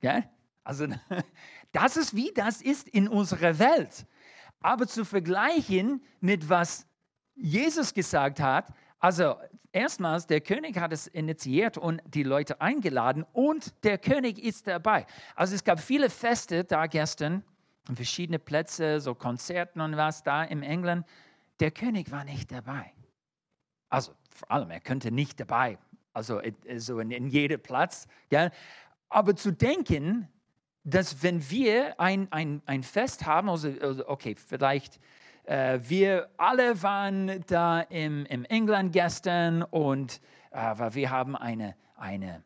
Ja? 0.00 0.24
Also 0.64 0.86
das 1.72 1.96
ist 1.96 2.14
wie 2.14 2.32
das 2.34 2.62
ist 2.62 2.88
in 2.88 3.08
unserer 3.08 3.58
Welt. 3.58 4.06
Aber 4.60 4.86
zu 4.86 5.04
vergleichen 5.04 6.02
mit 6.20 6.48
was 6.48 6.86
Jesus 7.34 7.92
gesagt 7.94 8.40
hat, 8.40 8.72
also 9.02 9.34
erstmals, 9.72 10.28
der 10.28 10.40
König 10.40 10.78
hat 10.78 10.92
es 10.92 11.08
initiiert 11.08 11.76
und 11.76 12.00
die 12.06 12.22
Leute 12.22 12.60
eingeladen 12.60 13.26
und 13.32 13.74
der 13.84 13.98
König 13.98 14.38
ist 14.38 14.68
dabei. 14.68 15.06
Also 15.34 15.56
es 15.56 15.64
gab 15.64 15.80
viele 15.80 16.08
Feste 16.08 16.62
da 16.62 16.86
gestern, 16.86 17.42
verschiedene 17.92 18.38
Plätze, 18.38 19.00
so 19.00 19.16
Konzerten 19.16 19.80
und 19.80 19.96
was 19.96 20.22
da 20.22 20.44
in 20.44 20.62
England. 20.62 21.04
Der 21.58 21.72
König 21.72 22.12
war 22.12 22.22
nicht 22.24 22.52
dabei. 22.52 22.92
Also 23.88 24.12
vor 24.30 24.52
allem, 24.52 24.70
er 24.70 24.80
könnte 24.80 25.10
nicht 25.10 25.40
dabei, 25.40 25.78
also 26.12 26.40
so 26.76 27.00
in, 27.00 27.10
in 27.10 27.26
jedem 27.26 27.60
Platz. 27.60 28.06
Gell? 28.28 28.52
Aber 29.08 29.34
zu 29.34 29.50
denken, 29.50 30.28
dass 30.84 31.24
wenn 31.24 31.50
wir 31.50 31.98
ein, 31.98 32.30
ein, 32.30 32.62
ein 32.66 32.84
Fest 32.84 33.26
haben, 33.26 33.50
also, 33.50 33.68
also 33.80 34.06
okay, 34.06 34.36
vielleicht 34.36 35.00
äh, 35.52 35.80
wir 35.86 36.30
alle 36.38 36.82
waren 36.82 37.44
da 37.46 37.80
im, 37.82 38.24
im 38.26 38.44
England 38.46 38.92
gestern 38.92 39.62
und 39.62 40.20
äh, 40.50 40.94
wir 40.94 41.10
haben 41.10 41.36
eine, 41.36 41.76
eine 41.96 42.42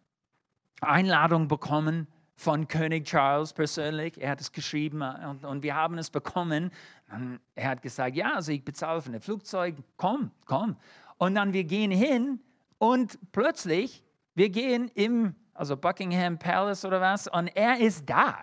Einladung 0.80 1.46
bekommen 1.46 2.08
von 2.34 2.66
König 2.66 3.06
Charles 3.06 3.52
persönlich. 3.52 4.20
Er 4.20 4.30
hat 4.30 4.40
es 4.40 4.50
geschrieben 4.50 5.02
äh, 5.02 5.24
und, 5.26 5.44
und 5.44 5.62
wir 5.62 5.76
haben 5.76 5.98
es 5.98 6.10
bekommen. 6.10 6.72
Und 7.12 7.38
er 7.54 7.70
hat 7.70 7.82
gesagt, 7.82 8.16
ja, 8.16 8.34
also 8.34 8.50
ich 8.50 8.64
bezahle 8.64 9.00
für 9.00 9.12
ein 9.12 9.20
Flugzeug, 9.20 9.76
komm, 9.96 10.32
komm. 10.44 10.76
Und 11.18 11.36
dann 11.36 11.52
wir 11.52 11.64
gehen 11.64 11.92
hin 11.92 12.40
und 12.78 13.20
plötzlich, 13.30 14.02
wir 14.34 14.50
gehen 14.50 14.90
im, 14.94 15.36
also 15.54 15.76
Buckingham 15.76 16.40
Palace 16.40 16.84
oder 16.84 17.00
was, 17.00 17.28
und 17.28 17.46
er 17.54 17.78
ist 17.78 18.10
da. 18.10 18.36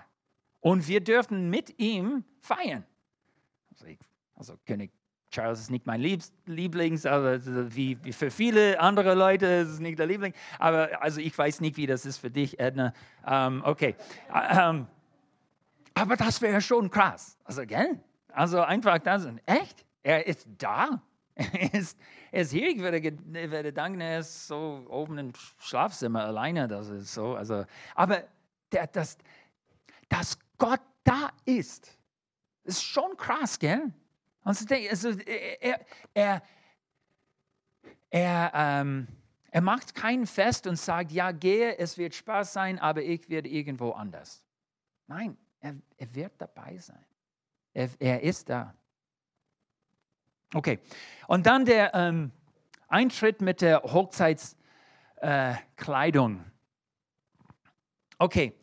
Und 0.62 0.88
wir 0.88 1.04
dürfen 1.04 1.50
mit 1.50 1.78
ihm 1.80 2.24
feiern. 2.40 2.86
Also 3.70 3.88
ich 3.88 4.00
also 4.36 4.58
König 4.66 4.92
Charles 5.34 5.62
ist 5.62 5.72
nicht 5.72 5.88
mein 5.88 6.00
Lieblings, 6.46 7.08
aber 7.08 7.40
wie, 7.76 7.96
für 8.12 8.30
viele 8.30 8.80
andere 8.80 9.16
Leute 9.16 9.48
ist 9.48 9.70
es 9.70 9.80
nicht 9.80 9.98
der 9.98 10.06
Liebling. 10.06 10.34
Aber 10.60 11.02
also 11.02 11.20
ich 11.20 11.36
weiß 11.36 11.60
nicht, 11.60 11.76
wie 11.76 11.88
das 11.88 12.06
ist 12.06 12.20
für 12.20 12.30
dich, 12.30 12.60
Edna. 12.60 12.94
Ähm, 13.26 13.64
okay. 13.66 13.96
Ähm, 14.32 14.86
aber 15.96 16.16
das 16.18 16.40
wäre 16.42 16.62
schon 16.62 16.90
krass. 16.92 17.38
Also, 17.44 17.66
gell? 17.66 18.00
Also 18.32 18.62
einfach 18.62 19.00
das. 19.00 19.28
Echt? 19.48 19.86
Er 20.04 20.26
ist 20.28 20.48
da. 20.58 21.02
Er 21.36 21.74
ist, 21.74 21.98
er 22.32 22.42
ist 22.42 22.52
hier. 22.52 22.70
Ich 22.70 22.78
würde, 22.78 23.00
ich 23.00 23.52
würde 23.52 23.74
denken, 23.74 24.02
er 24.02 24.20
ist 24.20 24.46
so 24.46 24.86
oben 24.88 25.18
im 25.18 25.34
Schlafzimmer 25.58 26.26
alleine. 26.26 26.68
Das 26.68 26.90
ist 26.90 27.12
so. 27.12 27.34
Also, 27.34 27.66
aber 27.96 28.26
der, 28.72 28.86
das, 28.86 29.18
dass 30.10 30.38
Gott 30.60 30.82
da 31.04 31.32
ist, 31.46 31.98
ist 32.66 32.84
schon 32.84 33.18
krass, 33.18 33.58
gell? 33.58 33.92
Also, 34.44 34.66
er, 34.70 35.80
er, 36.14 36.42
er, 38.10 38.52
ähm, 38.54 39.08
er 39.52 39.62
macht 39.62 39.96
kein 39.96 40.26
Fest 40.26 40.68
und 40.68 40.78
sagt, 40.78 41.12
ja, 41.12 41.32
gehe, 41.32 41.78
es 41.78 41.98
wird 41.98 42.16
Spaß 42.16 42.54
sein, 42.54 42.80
aber 42.80 43.04
ich 43.04 43.30
werde 43.30 43.50
irgendwo 43.50 43.92
anders. 43.92 44.44
Nein, 45.08 45.38
er, 45.60 45.76
er 45.98 46.16
wird 46.16 46.40
dabei 46.40 46.78
sein. 46.78 47.04
Er, 47.74 47.90
er, 48.00 48.22
ist 48.22 48.50
da. 48.50 48.74
Okay, 50.54 50.80
und 51.28 51.46
dann 51.46 51.66
der 51.66 51.94
ähm, 51.96 52.32
Eintritt 52.88 53.42
mit 53.42 53.60
der 53.62 53.82
Hochzeitskleidung. 53.82 56.38
Äh, 56.38 56.44
okay, 58.20 58.54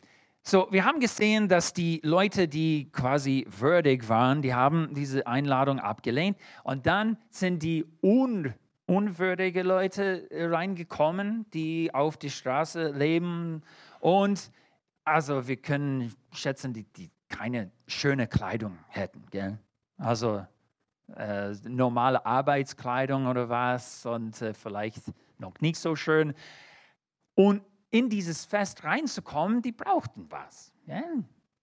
so, 0.43 0.67
wir 0.71 0.85
haben 0.85 0.99
gesehen, 0.99 1.47
dass 1.47 1.73
die 1.73 2.01
Leute, 2.03 2.47
die 2.47 2.89
quasi 2.91 3.45
würdig 3.47 4.09
waren, 4.09 4.41
die 4.41 4.53
haben 4.55 4.93
diese 4.93 5.27
Einladung 5.27 5.79
abgelehnt. 5.79 6.37
Und 6.63 6.87
dann 6.87 7.17
sind 7.29 7.61
die 7.61 7.85
un 8.01 8.53
unwürdige 8.87 9.63
Leute 9.63 10.27
reingekommen, 10.31 11.45
die 11.53 11.93
auf 11.93 12.17
die 12.17 12.29
Straße 12.29 12.89
leben. 12.89 13.61
Und 14.01 14.51
also 15.05 15.47
wir 15.47 15.55
können 15.55 16.13
schätzen, 16.33 16.73
die, 16.73 16.83
die 16.83 17.09
keine 17.29 17.71
schöne 17.87 18.27
Kleidung 18.27 18.77
hätten. 18.89 19.23
Gell? 19.31 19.57
Also 19.97 20.45
äh, 21.15 21.51
normale 21.67 22.25
Arbeitskleidung 22.25 23.27
oder 23.27 23.47
was 23.47 24.05
und 24.05 24.41
äh, 24.41 24.53
vielleicht 24.53 25.03
noch 25.37 25.53
nicht 25.61 25.77
so 25.77 25.95
schön. 25.95 26.33
Und 27.35 27.61
in 27.91 28.09
dieses 28.09 28.45
Fest 28.45 28.83
reinzukommen, 28.83 29.61
die 29.61 29.73
brauchten 29.73 30.25
was. 30.29 30.73
Ja? 30.87 31.03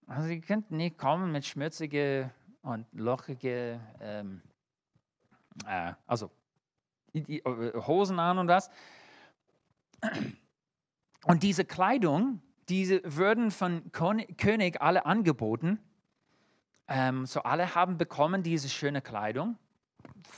Also 0.07 0.27
sie 0.27 0.39
könnten 0.39 0.77
nicht 0.77 0.97
kommen 0.97 1.31
mit 1.31 1.45
schmutzige 1.45 2.31
und 2.61 2.85
lochige, 2.93 3.79
ähm, 3.99 4.41
äh, 5.65 5.93
also 6.07 6.31
die, 7.13 7.39
äh, 7.39 7.73
Hosen 7.85 8.19
an 8.19 8.37
und 8.37 8.47
was. 8.47 8.69
Und 11.25 11.43
diese 11.43 11.65
Kleidung, 11.65 12.41
diese 12.69 13.01
würden 13.03 13.51
von 13.51 13.91
König 13.91 14.81
alle 14.81 15.05
angeboten. 15.05 15.79
Ähm, 16.87 17.25
so 17.25 17.41
alle 17.43 17.75
haben 17.75 17.97
bekommen 17.97 18.43
diese 18.43 18.69
schöne 18.69 19.01
Kleidung 19.01 19.57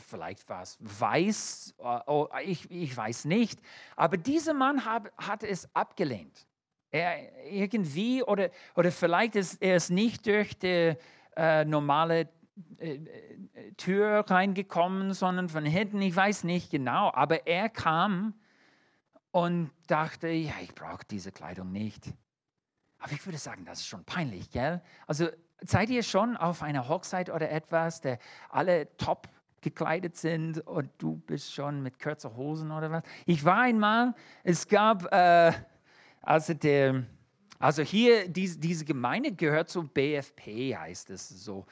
vielleicht 0.07 0.47
war 0.49 0.61
es 0.61 0.77
weiß, 0.79 1.75
oh, 2.07 2.27
ich, 2.43 2.69
ich 2.69 2.95
weiß 2.95 3.25
nicht, 3.25 3.59
aber 3.95 4.17
dieser 4.17 4.53
Mann 4.53 4.85
hab, 4.85 5.11
hat 5.17 5.43
es 5.43 5.73
abgelehnt. 5.75 6.47
Er 6.91 7.49
irgendwie, 7.49 8.21
oder, 8.23 8.49
oder 8.75 8.91
vielleicht 8.91 9.35
ist 9.35 9.61
er 9.61 9.75
es 9.75 9.89
nicht 9.89 10.25
durch 10.25 10.57
die 10.59 10.95
äh, 11.37 11.65
normale 11.65 12.27
äh, 12.77 12.99
Tür 13.77 14.25
reingekommen, 14.27 15.13
sondern 15.13 15.47
von 15.47 15.65
hinten, 15.65 16.01
ich 16.01 16.15
weiß 16.15 16.43
nicht 16.43 16.69
genau, 16.69 17.11
aber 17.13 17.47
er 17.47 17.69
kam 17.69 18.33
und 19.31 19.71
dachte, 19.87 20.27
ja, 20.27 20.53
ich 20.61 20.75
brauche 20.75 21.05
diese 21.09 21.31
Kleidung 21.31 21.71
nicht. 21.71 22.13
Aber 22.99 23.13
ich 23.13 23.25
würde 23.25 23.37
sagen, 23.37 23.65
das 23.65 23.79
ist 23.79 23.87
schon 23.87 24.03
peinlich, 24.03 24.51
gell? 24.51 24.81
Also 25.07 25.29
seid 25.61 25.89
ihr 25.89 26.03
schon 26.03 26.35
auf 26.37 26.61
einer 26.61 26.87
Hochzeit 26.87 27.29
oder 27.29 27.49
etwas, 27.49 28.01
der 28.01 28.19
alle 28.49 28.95
top 28.97 29.27
gekleidet 29.61 30.17
sind 30.17 30.59
und 30.67 30.89
du 30.97 31.17
bist 31.27 31.53
schon 31.53 31.81
mit 31.81 31.99
kürzer 31.99 32.35
Hosen 32.35 32.71
oder 32.71 32.91
was. 32.91 33.03
Ich 33.25 33.45
war 33.45 33.61
einmal, 33.61 34.13
es 34.43 34.67
gab, 34.67 35.11
äh, 35.11 35.51
also, 36.21 36.53
der, 36.53 37.03
also 37.59 37.83
hier, 37.83 38.27
diese, 38.27 38.59
diese 38.59 38.85
Gemeinde 38.85 39.31
gehört 39.31 39.69
zu 39.69 39.87
BFP, 39.87 40.75
heißt 40.75 41.09
es 41.09 41.29
so. 41.29 41.65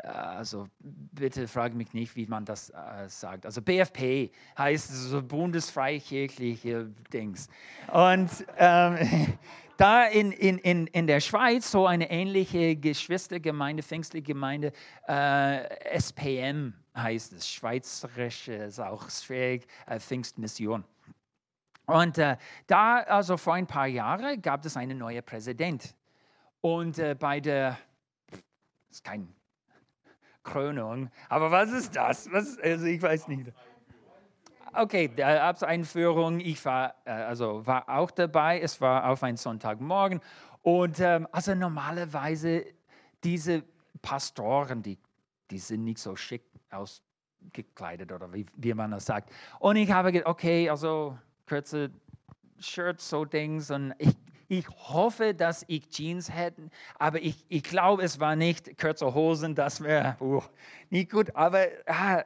Also 0.00 0.68
bitte 0.80 1.48
frage 1.48 1.74
mich 1.74 1.92
nicht, 1.92 2.14
wie 2.14 2.26
man 2.26 2.44
das 2.44 2.70
äh, 2.70 3.08
sagt. 3.08 3.44
Also 3.44 3.60
BFP 3.60 4.30
heißt 4.56 4.88
so 4.88 5.20
bundesfreikirchliche 5.20 6.88
Dings. 7.12 7.48
Und 7.92 8.30
ähm, 8.58 9.34
da 9.78 10.06
in, 10.06 10.32
in, 10.32 10.58
in, 10.58 10.86
in 10.88 11.06
der 11.06 11.20
Schweiz 11.20 11.70
so 11.70 11.86
eine 11.86 12.10
ähnliche 12.10 12.76
Geschwistergemeinde, 12.76 13.82
pfingstliche 13.82 14.24
Gemeinde, 14.24 14.72
äh, 15.06 15.98
SPM 15.98 16.74
heißt 16.96 17.32
es, 17.32 17.48
Schweizerische, 17.48 18.54
ist 18.54 18.80
auch 18.80 19.08
schwierig, 19.08 19.66
äh, 19.86 20.00
Pfingstmission. 20.00 20.84
Und 21.86 22.18
äh, 22.18 22.36
da, 22.66 22.98
also 22.98 23.36
vor 23.36 23.54
ein 23.54 23.68
paar 23.68 23.86
Jahren, 23.86 24.42
gab 24.42 24.64
es 24.64 24.76
einen 24.76 24.98
neuen 24.98 25.22
Präsident. 25.22 25.94
Und 26.60 26.98
äh, 26.98 27.14
bei 27.14 27.38
der, 27.38 27.78
das 28.30 28.40
ist 28.90 29.04
kein 29.04 29.32
Krönung, 30.42 31.08
aber 31.28 31.52
was 31.52 31.70
ist 31.70 31.94
das? 31.94 32.30
Was, 32.32 32.58
also 32.58 32.86
ich 32.86 33.00
weiß 33.00 33.28
nicht. 33.28 33.52
Okay, 34.74 35.08
der 35.08 35.44
Abseinführung, 35.44 36.40
ich 36.40 36.62
war, 36.64 36.94
äh, 37.04 37.10
also 37.10 37.66
war 37.66 37.88
auch 37.88 38.10
dabei, 38.10 38.60
es 38.60 38.80
war 38.80 39.08
auf 39.08 39.22
einen 39.22 39.36
Sonntagmorgen. 39.36 40.20
Und 40.62 41.00
ähm, 41.00 41.26
also 41.32 41.54
normalerweise 41.54 42.64
diese 43.24 43.62
Pastoren, 44.02 44.82
die, 44.82 44.98
die 45.50 45.58
sind 45.58 45.84
nicht 45.84 45.98
so 45.98 46.16
schick 46.16 46.42
ausgekleidet 46.70 48.12
oder 48.12 48.32
wie, 48.32 48.46
wie 48.56 48.74
man 48.74 48.90
das 48.90 49.06
sagt. 49.06 49.30
Und 49.58 49.76
ich 49.76 49.90
habe 49.90 50.12
gedacht, 50.12 50.28
okay, 50.28 50.68
also 50.68 51.16
kurze 51.48 51.90
Shirts, 52.58 53.08
so 53.08 53.24
Dings. 53.24 53.70
Und 53.70 53.94
ich, 53.98 54.14
ich 54.48 54.68
hoffe, 54.68 55.34
dass 55.34 55.64
ich 55.68 55.88
Jeans 55.88 56.32
hätte, 56.32 56.68
aber 56.98 57.20
ich, 57.20 57.44
ich 57.48 57.62
glaube, 57.62 58.02
es 58.02 58.20
war 58.20 58.36
nicht 58.36 58.78
kurze 58.78 59.14
Hosen, 59.14 59.54
das 59.54 59.82
wäre 59.82 60.16
uh, 60.20 60.42
nicht 60.90 61.10
gut. 61.10 61.34
Aber 61.34 61.66
ah, 61.86 62.24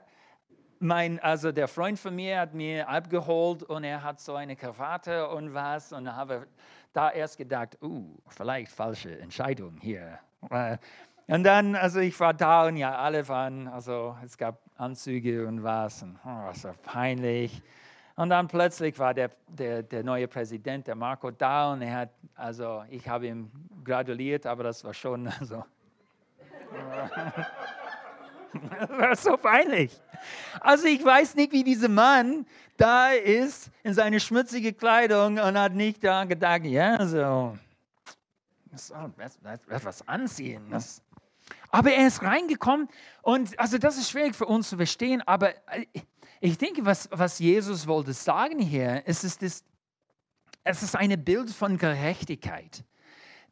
mein, 0.83 1.21
also 1.21 1.53
der 1.53 1.69
Freund 1.69 1.99
von 1.99 2.15
mir 2.15 2.41
hat 2.41 2.55
mir 2.55 2.89
abgeholt 2.89 3.63
und 3.63 3.85
er 3.85 4.03
hat 4.03 4.21
so 4.21 4.35
eine 4.35 4.57
Krawatte 4.57 5.29
und 5.29 5.55
was. 5.55 5.93
Und 5.93 6.15
habe 6.15 6.47
da 6.93 7.11
erst 7.11 7.39
gedacht, 7.39 7.79
uh, 7.83 8.05
vielleicht 8.29 8.71
falsche 8.73 9.19
Entscheidung 9.19 9.79
hier. 9.81 10.19
Und 11.29 11.45
dann, 11.45 11.77
also 11.77 12.01
ich 12.01 12.19
war 12.19 12.35
da 12.35 12.67
und 12.67 12.77
ja, 12.77 12.97
alle 12.97 13.27
waren, 13.29 13.69
also 13.69 14.17
es 14.25 14.37
gab 14.37 14.59
Anzüge 14.77 15.47
und 15.47 15.63
was 15.63 16.03
und 16.03 16.19
oh, 16.25 16.29
war 16.29 16.75
peinlich. 16.83 17.63
Und 18.17 18.29
dann 18.31 18.49
plötzlich 18.49 18.99
war 18.99 19.15
der, 19.15 19.31
der, 19.49 19.83
der 19.83 20.03
neue 20.03 20.29
Präsident, 20.29 20.87
der 20.87 20.97
Marco, 20.97 21.31
da 21.31 21.73
und 21.73 21.83
er 21.83 21.95
hat, 21.95 22.11
also 22.35 22.85
ich 22.91 23.09
habe 23.09 23.29
ihm 23.29 23.51
gratuliert, 23.85 24.47
aber 24.47 24.65
das 24.65 24.85
war 24.85 24.93
schon 24.93 25.31
so. 25.43 25.65
das 28.79 28.91
war 28.91 29.17
so 29.17 29.37
peinlich. 29.37 29.99
Also 30.61 30.87
ich 30.87 31.05
weiß 31.05 31.35
nicht, 31.35 31.53
wie 31.53 31.65
dieser 31.65 31.89
Mann 31.89 32.47
da 32.77 33.11
ist 33.11 33.71
in 33.83 33.95
seine 33.95 34.21
schmutzige 34.21 34.73
Kleidung 34.73 35.39
und 35.39 35.59
hat 35.59 35.73
nicht 35.75 36.03
da 36.03 36.25
gedacht, 36.25 36.65
ja, 36.65 37.05
so, 37.07 37.57
so 38.75 38.95
etwas 39.69 40.07
anziehen. 40.09 40.71
Das. 40.71 41.03
Aber 41.71 41.93
er 41.93 42.07
ist 42.07 42.23
reingekommen 42.23 42.89
und 43.23 43.59
also 43.59 43.79
das 43.79 43.99
ist 43.99 44.11
schwierig 44.11 44.35
für 44.35 44.47
uns 44.47 44.69
zu 44.69 44.77
verstehen, 44.77 45.23
aber 45.27 45.55
äh, 45.69 45.87
ich 46.41 46.59
denke, 46.59 46.85
was, 46.85 47.09
was 47.13 47.39
Jesus 47.39 47.87
wollte 47.87 48.13
sagen 48.13 48.59
hier, 48.59 49.03
es 49.07 49.23
ist, 49.23 49.43
das, 49.43 49.65
es 50.65 50.83
ist 50.83 50.97
ein 50.97 51.25
Bild 51.25 51.51
von 51.51 51.79
Gerechtigkeit, 51.79 52.85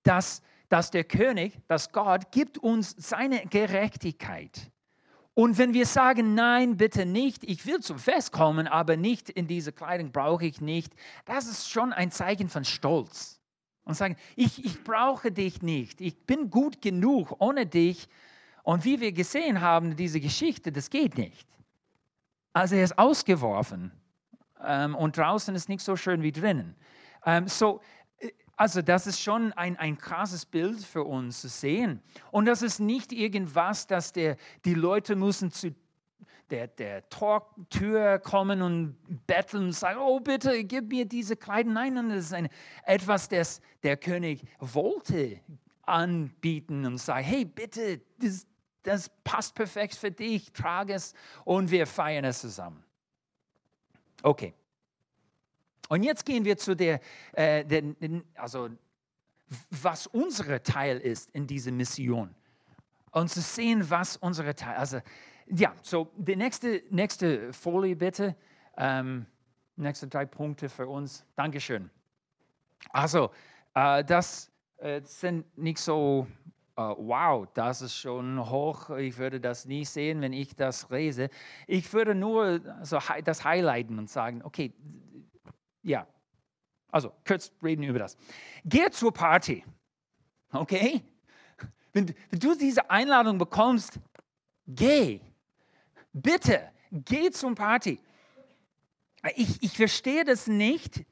dass, 0.03 0.43
dass 0.69 0.91
der 0.91 1.05
König, 1.05 1.57
dass 1.69 1.93
Gott 1.93 2.33
gibt 2.33 2.59
uns 2.59 2.97
seine 2.99 3.47
Gerechtigkeit. 3.47 4.73
Und 5.35 5.59
wenn 5.59 5.73
wir 5.75 5.87
sagen, 5.87 6.35
nein, 6.35 6.77
bitte 6.77 7.07
nicht, 7.07 7.45
ich 7.45 7.65
will 7.67 7.81
zum 7.81 7.99
Fest 7.99 8.33
kommen, 8.33 8.67
aber 8.67 8.97
nicht 8.97 9.31
in 9.31 9.47
diese 9.47 9.73
Kleidung 9.73 10.13
brauche 10.13 10.45
ich 10.45 10.61
nicht, 10.61 10.93
das 11.25 11.47
ist 11.47 11.71
schon 11.71 11.93
ein 11.93 12.11
Zeichen 12.11 12.49
von 12.49 12.65
Stolz. 12.65 13.41
Und 13.85 13.95
sagen, 13.95 14.17
ich, 14.37 14.65
ich 14.65 14.85
brauche 14.85 15.33
dich 15.33 15.63
nicht, 15.63 16.01
ich 16.01 16.27
bin 16.27 16.51
gut 16.51 16.83
genug 16.83 17.35
ohne 17.39 17.67
dich. 17.67 18.09
Und 18.63 18.85
wie 18.85 19.01
wir 19.01 19.13
gesehen 19.13 19.61
haben, 19.61 19.97
diese 19.97 20.21
Geschichte, 20.21 20.71
das 20.71 20.91
geht 20.91 21.17
nicht. 21.17 21.49
Also 22.53 22.75
er 22.75 22.85
ist 22.85 22.99
ausgeworfen 22.99 23.91
ähm, 24.65 24.95
und 24.95 25.17
draußen 25.17 25.55
ist 25.55 25.69
nicht 25.69 25.83
so 25.83 25.97
schön 25.97 26.23
wie 26.23 26.33
drinnen. 26.33 26.77
Ähm, 27.25 27.49
so, 27.49 27.81
also 28.61 28.83
das 28.83 29.07
ist 29.07 29.23
schon 29.23 29.55
ein, 29.55 29.79
ein 29.79 29.97
krasses 29.97 30.45
Bild 30.45 30.85
für 30.85 31.05
uns 31.05 31.41
zu 31.41 31.49
sehen. 31.49 32.03
Und 32.31 32.45
das 32.45 32.61
ist 32.61 32.79
nicht 32.79 33.11
irgendwas, 33.11 33.87
dass 33.87 34.13
der, 34.13 34.37
die 34.67 34.75
Leute 34.75 35.17
müssen 35.17 35.51
zu 35.51 35.75
der, 36.51 36.67
der 36.67 37.09
Tor, 37.09 37.55
Tür 37.71 38.19
kommen 38.19 38.61
und 38.61 38.99
betteln 39.27 39.69
und 39.69 39.73
sagen, 39.73 39.99
oh 39.99 40.21
bitte, 40.21 40.63
gib 40.65 40.91
mir 40.91 41.07
diese 41.07 41.37
Kleider. 41.37 41.71
Nein, 41.71 41.95
das 42.11 42.27
ist 42.27 42.35
ein, 42.35 42.51
etwas, 42.85 43.31
das 43.31 43.63
der 43.83 43.97
König 43.97 44.43
wollte 44.59 45.41
anbieten 45.85 46.85
und 46.85 46.99
sagen, 46.99 47.25
hey 47.25 47.47
bitte, 47.47 48.03
das, 48.19 48.47
das 48.83 49.11
passt 49.25 49.55
perfekt 49.55 49.95
für 49.95 50.11
dich, 50.11 50.53
trage 50.53 50.93
es 50.93 51.15
und 51.47 51.71
wir 51.71 51.87
feiern 51.87 52.27
es 52.27 52.43
zusammen. 52.43 52.85
Okay. 54.23 54.53
Und 55.91 56.05
jetzt 56.05 56.25
gehen 56.25 56.45
wir 56.45 56.57
zu 56.57 56.77
der, 56.77 57.01
äh, 57.33 57.65
der, 57.65 57.83
also 58.37 58.71
was 59.71 60.07
unser 60.07 60.63
Teil 60.63 60.99
ist 60.99 61.31
in 61.33 61.49
dieser 61.49 61.73
Mission. 61.73 62.33
Und 63.11 63.29
zu 63.29 63.41
sehen, 63.41 63.91
was 63.91 64.17
unsere 64.17 64.55
Teil, 64.55 64.77
also 64.77 65.01
ja, 65.49 65.75
so 65.83 66.13
die 66.17 66.37
nächste, 66.37 66.85
nächste 66.91 67.53
Folie 67.53 67.97
bitte. 67.97 68.37
Ähm, 68.77 69.27
nächste 69.75 70.07
drei 70.07 70.27
Punkte 70.27 70.69
für 70.69 70.87
uns. 70.87 71.27
Dankeschön. 71.35 71.91
Also, 72.91 73.33
äh, 73.75 74.05
das 74.05 74.49
äh, 74.77 75.01
sind 75.03 75.59
nicht 75.59 75.79
so 75.79 76.29
uh, 76.79 76.95
wow, 76.99 77.49
das 77.53 77.83
ist 77.83 77.97
schon 77.97 78.49
hoch, 78.49 78.91
ich 78.91 79.19
würde 79.19 79.41
das 79.41 79.67
nie 79.67 79.85
sehen, 79.85 80.21
wenn 80.21 80.33
ich 80.33 80.55
das 80.55 80.89
lese. 80.89 81.31
Ich 81.67 81.93
würde 81.93 82.15
nur 82.15 82.61
so 82.83 82.99
das 83.25 83.45
highlighten 83.45 83.99
und 83.99 84.09
sagen, 84.09 84.41
okay, 84.45 84.73
ja, 85.83 86.07
also 86.91 87.13
kurz 87.27 87.53
reden 87.63 87.83
über 87.83 87.99
das. 87.99 88.17
Geh 88.65 88.91
zur 88.91 89.13
Party, 89.13 89.65
okay? 90.53 91.03
Wenn, 91.93 92.15
wenn 92.31 92.39
du 92.39 92.55
diese 92.55 92.91
Einladung 92.91 93.39
bekommst, 93.39 93.99
geh. 94.67 95.21
Bitte, 96.13 96.71
geh 96.91 97.31
zum 97.31 97.55
Party. 97.55 98.01
Ich, 99.37 99.63
ich 99.63 99.77
verstehe 99.77 100.25
das 100.25 100.47
nicht, 100.47 101.05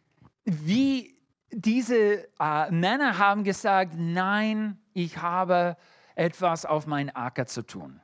wie 0.44 1.16
diese 1.50 2.28
äh, 2.38 2.70
Männer 2.70 3.18
haben 3.18 3.44
gesagt, 3.44 3.94
nein, 3.96 4.78
ich 4.92 5.18
habe 5.18 5.76
etwas 6.14 6.64
auf 6.64 6.86
meinen 6.86 7.10
Acker 7.10 7.46
zu 7.46 7.62
tun. 7.62 8.00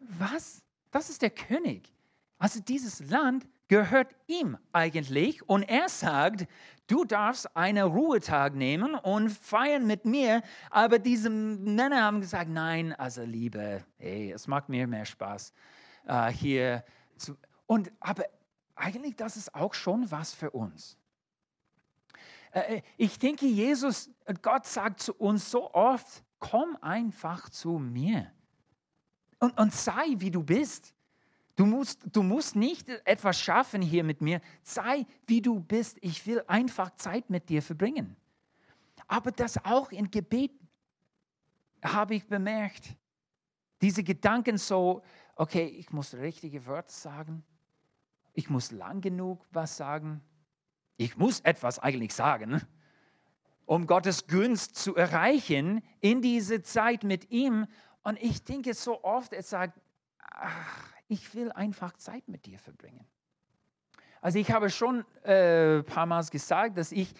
Was? 0.00 0.62
Das 0.90 1.10
ist 1.10 1.22
der 1.22 1.30
König. 1.30 1.92
Also 2.40 2.58
dieses 2.58 3.00
Land 3.10 3.46
gehört 3.68 4.16
ihm 4.26 4.56
eigentlich 4.72 5.46
und 5.46 5.62
er 5.62 5.90
sagt, 5.90 6.46
du 6.86 7.04
darfst 7.04 7.54
einen 7.54 7.86
Ruhetag 7.86 8.54
nehmen 8.54 8.94
und 8.94 9.28
feiern 9.28 9.86
mit 9.86 10.06
mir, 10.06 10.42
aber 10.70 10.98
diese 10.98 11.28
Männer 11.28 12.02
haben 12.02 12.22
gesagt, 12.22 12.48
nein, 12.48 12.94
also 12.94 13.22
Liebe, 13.22 13.84
hey, 13.98 14.32
es 14.32 14.48
macht 14.48 14.70
mir 14.70 14.86
mehr 14.86 15.04
Spaß 15.04 15.52
äh, 16.06 16.32
hier 16.32 16.82
zu, 17.18 17.36
und 17.66 17.92
aber 18.00 18.24
eigentlich 18.74 19.16
das 19.16 19.36
ist 19.36 19.54
auch 19.54 19.74
schon 19.74 20.10
was 20.10 20.32
für 20.32 20.50
uns. 20.50 20.96
Äh, 22.52 22.76
äh, 22.76 22.82
ich 22.96 23.18
denke, 23.18 23.44
Jesus, 23.44 24.10
Gott 24.40 24.64
sagt 24.64 25.00
zu 25.00 25.12
uns 25.14 25.50
so 25.50 25.74
oft, 25.74 26.24
komm 26.38 26.74
einfach 26.80 27.50
zu 27.50 27.72
mir 27.72 28.32
und, 29.40 29.58
und 29.60 29.74
sei, 29.74 30.14
wie 30.16 30.30
du 30.30 30.42
bist. 30.42 30.94
Du 31.60 31.66
musst, 31.66 32.00
du 32.10 32.22
musst 32.22 32.56
nicht 32.56 32.88
etwas 33.04 33.38
schaffen 33.38 33.82
hier 33.82 34.02
mit 34.02 34.22
mir. 34.22 34.40
Sei, 34.62 35.04
wie 35.26 35.42
du 35.42 35.60
bist. 35.60 35.98
Ich 36.00 36.26
will 36.26 36.42
einfach 36.46 36.94
Zeit 36.96 37.28
mit 37.28 37.48
dir 37.50 37.60
verbringen. 37.60 38.16
Aber 39.06 39.30
das 39.30 39.62
auch 39.64 39.92
in 39.92 40.10
Gebet 40.10 40.52
habe 41.82 42.14
ich 42.14 42.26
bemerkt. 42.26 42.96
Diese 43.82 44.02
Gedanken 44.02 44.56
so, 44.56 45.02
okay, 45.36 45.66
ich 45.66 45.90
muss 45.90 46.14
richtige 46.14 46.64
Wörter 46.64 46.92
sagen. 46.92 47.44
Ich 48.32 48.48
muss 48.48 48.70
lang 48.70 49.02
genug 49.02 49.44
was 49.50 49.76
sagen 49.76 50.22
ich 51.00 51.16
muss 51.16 51.40
etwas 51.40 51.78
eigentlich 51.78 52.12
sagen, 52.12 52.60
um 53.64 53.86
Gottes 53.86 54.26
Gunst 54.26 54.76
zu 54.76 54.94
erreichen 54.96 55.82
in 56.00 56.20
diese 56.20 56.62
Zeit 56.62 57.04
mit 57.04 57.30
ihm. 57.30 57.66
Und 58.02 58.20
ich 58.20 58.44
denke 58.44 58.74
so 58.74 59.02
oft, 59.02 59.32
er 59.32 59.42
sagt, 59.42 59.80
ach, 60.18 60.92
ich 61.10 61.34
will 61.34 61.50
einfach 61.52 61.96
Zeit 61.96 62.28
mit 62.28 62.46
dir 62.46 62.58
verbringen. 62.58 63.04
Also 64.20 64.38
ich 64.38 64.50
habe 64.52 64.70
schon 64.70 65.04
äh, 65.24 65.78
ein 65.78 65.84
paar 65.84 66.06
Mal 66.06 66.24
gesagt, 66.24 66.78
dass 66.78 66.92
ich, 66.92 67.12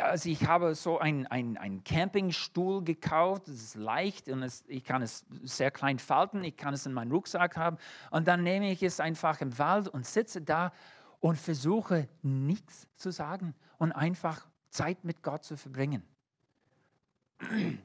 also 0.00 0.28
ich 0.28 0.46
habe 0.46 0.74
so 0.74 0.98
einen 0.98 1.26
ein 1.26 1.82
Campingstuhl 1.82 2.84
gekauft, 2.84 3.48
das 3.48 3.54
ist 3.54 3.74
leicht 3.74 4.28
und 4.28 4.42
es, 4.42 4.64
ich 4.68 4.84
kann 4.84 5.02
es 5.02 5.26
sehr 5.42 5.70
klein 5.70 5.98
falten, 5.98 6.44
ich 6.44 6.56
kann 6.56 6.72
es 6.72 6.86
in 6.86 6.92
meinen 6.92 7.10
Rucksack 7.10 7.56
haben 7.56 7.78
und 8.10 8.28
dann 8.28 8.42
nehme 8.42 8.70
ich 8.70 8.82
es 8.82 9.00
einfach 9.00 9.40
im 9.40 9.58
Wald 9.58 9.88
und 9.88 10.06
sitze 10.06 10.40
da 10.40 10.72
und 11.18 11.36
versuche 11.36 12.08
nichts 12.22 12.86
zu 12.94 13.10
sagen 13.10 13.54
und 13.78 13.92
einfach 13.92 14.46
Zeit 14.68 15.04
mit 15.04 15.22
Gott 15.22 15.42
zu 15.42 15.56
verbringen. 15.56 16.02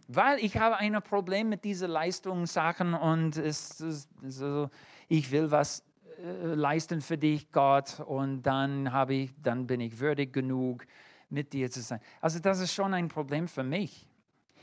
Weil 0.07 0.39
ich 0.39 0.57
habe 0.57 0.77
ein 0.77 1.01
Problem 1.01 1.49
mit 1.49 1.63
diesen 1.65 1.89
Leistungssachen 1.89 2.93
und 2.93 3.35
es, 3.37 3.79
es, 3.81 4.07
so, 4.23 4.69
ich 5.11 5.29
will 5.29 5.51
was 5.51 5.83
äh, 6.23 6.53
leisten 6.53 7.01
für 7.01 7.17
dich, 7.17 7.51
Gott, 7.51 7.99
und 7.99 8.43
dann, 8.43 8.93
habe 8.93 9.13
ich, 9.13 9.33
dann 9.43 9.67
bin 9.67 9.81
ich 9.81 9.99
würdig 9.99 10.31
genug, 10.31 10.85
mit 11.29 11.51
dir 11.51 11.69
zu 11.69 11.81
sein. 11.81 11.99
Also 12.21 12.39
das 12.39 12.61
ist 12.61 12.73
schon 12.73 12.93
ein 12.93 13.09
Problem 13.09 13.49
für 13.49 13.63
mich. 13.63 14.07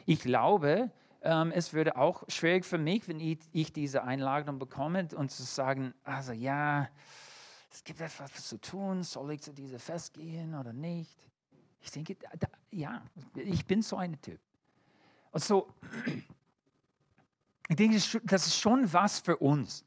Ich 0.07 0.21
glaube, 0.21 0.91
ähm, 1.21 1.53
es 1.53 1.75
würde 1.75 1.99
auch 1.99 2.25
schwierig 2.29 2.65
für 2.65 2.79
mich, 2.79 3.07
wenn 3.09 3.21
ich, 3.21 3.41
ich 3.53 3.75
diese 3.75 4.05
Einladung 4.05 4.59
bekomme 4.59 5.07
und 5.15 5.31
zu 5.31 5.43
sagen, 5.43 5.93
also 6.03 6.33
ja, 6.33 6.89
es 7.71 7.85
gibt 7.85 8.01
etwas 8.01 8.33
zu 8.49 8.59
tun, 8.59 9.03
soll 9.03 9.33
ich 9.33 9.43
zu 9.43 9.53
diesem 9.53 9.79
Fest 9.79 10.15
gehen 10.15 10.55
oder 10.55 10.73
nicht? 10.73 11.19
Ich 11.83 11.91
denke, 11.91 12.17
da, 12.39 12.49
ja, 12.71 13.03
ich 13.35 13.67
bin 13.67 13.83
so 13.83 13.97
ein 13.97 14.19
Typ. 14.23 14.41
Und 15.31 15.45
so, 15.45 15.69
ich 17.69 17.77
denke, 17.77 17.99
das 18.25 18.47
ist 18.47 18.57
schon 18.57 18.91
was 18.91 19.21
für 19.21 19.37
uns. 19.37 19.85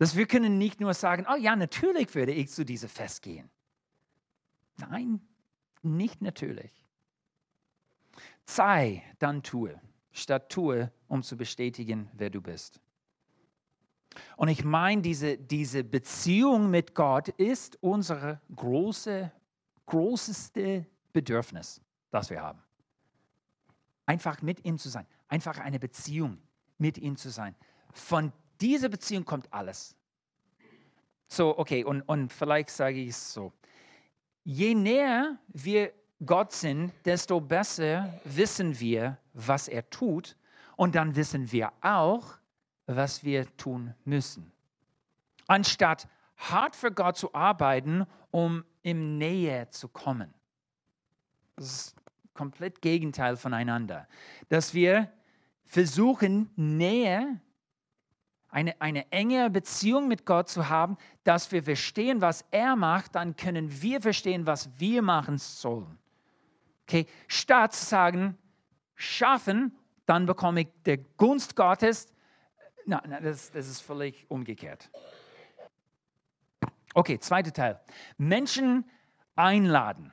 Dass 0.00 0.16
wir 0.16 0.26
können 0.26 0.56
nicht 0.56 0.80
nur 0.80 0.94
sagen, 0.94 1.26
oh 1.30 1.36
ja, 1.36 1.54
natürlich 1.54 2.14
würde 2.14 2.32
ich 2.32 2.48
zu 2.48 2.64
diesem 2.64 2.88
Fest 2.88 3.20
gehen. 3.20 3.50
Nein, 4.78 5.20
nicht 5.82 6.22
natürlich. 6.22 6.72
Sei, 8.46 9.04
dann 9.18 9.42
tue, 9.42 9.78
statt 10.10 10.50
tue, 10.50 10.90
um 11.06 11.22
zu 11.22 11.36
bestätigen, 11.36 12.08
wer 12.14 12.30
du 12.30 12.40
bist. 12.40 12.80
Und 14.38 14.48
ich 14.48 14.64
meine, 14.64 15.02
diese, 15.02 15.36
diese 15.36 15.84
Beziehung 15.84 16.70
mit 16.70 16.94
Gott 16.94 17.28
ist 17.28 17.76
unser 17.82 18.40
große, 18.56 19.30
großeste 19.84 20.86
Bedürfnis, 21.12 21.82
das 22.10 22.30
wir 22.30 22.40
haben. 22.40 22.62
Einfach 24.06 24.40
mit 24.40 24.64
ihm 24.64 24.78
zu 24.78 24.88
sein, 24.88 25.06
einfach 25.28 25.58
eine 25.58 25.78
Beziehung 25.78 26.38
mit 26.78 26.96
ihm 26.96 27.18
zu 27.18 27.28
sein. 27.28 27.54
Von 27.92 28.32
dieser 28.60 28.88
Beziehung 28.88 29.24
kommt 29.24 29.52
alles. 29.52 29.96
So, 31.28 31.56
okay, 31.58 31.84
und, 31.84 32.02
und 32.02 32.32
vielleicht 32.32 32.70
sage 32.70 32.98
ich 32.98 33.10
es 33.10 33.32
so. 33.32 33.52
Je 34.44 34.74
näher 34.74 35.38
wir 35.48 35.92
Gott 36.24 36.52
sind, 36.52 36.92
desto 37.04 37.40
besser 37.40 38.20
wissen 38.24 38.78
wir, 38.78 39.16
was 39.32 39.68
er 39.68 39.88
tut. 39.90 40.36
Und 40.76 40.94
dann 40.94 41.14
wissen 41.14 41.50
wir 41.52 41.72
auch, 41.82 42.38
was 42.86 43.22
wir 43.22 43.46
tun 43.56 43.94
müssen. 44.04 44.50
Anstatt 45.46 46.08
hart 46.36 46.74
für 46.74 46.90
Gott 46.90 47.16
zu 47.16 47.34
arbeiten, 47.34 48.06
um 48.30 48.64
im 48.82 49.18
Nähe 49.18 49.68
zu 49.70 49.88
kommen. 49.88 50.32
Das 51.56 51.66
ist 51.66 51.96
komplett 52.34 52.80
Gegenteil 52.80 53.36
voneinander. 53.36 54.08
Dass 54.48 54.72
wir 54.72 55.10
versuchen, 55.64 56.50
Nähe, 56.56 57.40
eine, 58.50 58.80
eine 58.80 59.10
enge 59.12 59.50
Beziehung 59.50 60.08
mit 60.08 60.26
Gott 60.26 60.48
zu 60.48 60.68
haben, 60.68 60.96
dass 61.24 61.52
wir 61.52 61.62
verstehen, 61.62 62.20
was 62.20 62.44
er 62.50 62.76
macht, 62.76 63.14
dann 63.14 63.36
können 63.36 63.82
wir 63.82 64.00
verstehen, 64.00 64.46
was 64.46 64.68
wir 64.78 65.02
machen 65.02 65.38
sollen. 65.38 65.98
Okay, 66.86 67.06
statt 67.28 67.72
zu 67.72 67.84
sagen, 67.84 68.36
schaffen, 68.96 69.76
dann 70.06 70.26
bekomme 70.26 70.62
ich 70.62 70.68
der 70.84 70.98
Gunst 70.98 71.54
Gottes. 71.54 72.08
Na, 72.84 73.00
na 73.06 73.20
das, 73.20 73.50
das 73.52 73.68
ist 73.68 73.80
völlig 73.80 74.26
umgekehrt. 74.28 74.90
Okay, 76.94 77.20
zweiter 77.20 77.52
Teil. 77.52 77.80
Menschen 78.18 78.84
einladen. 79.36 80.10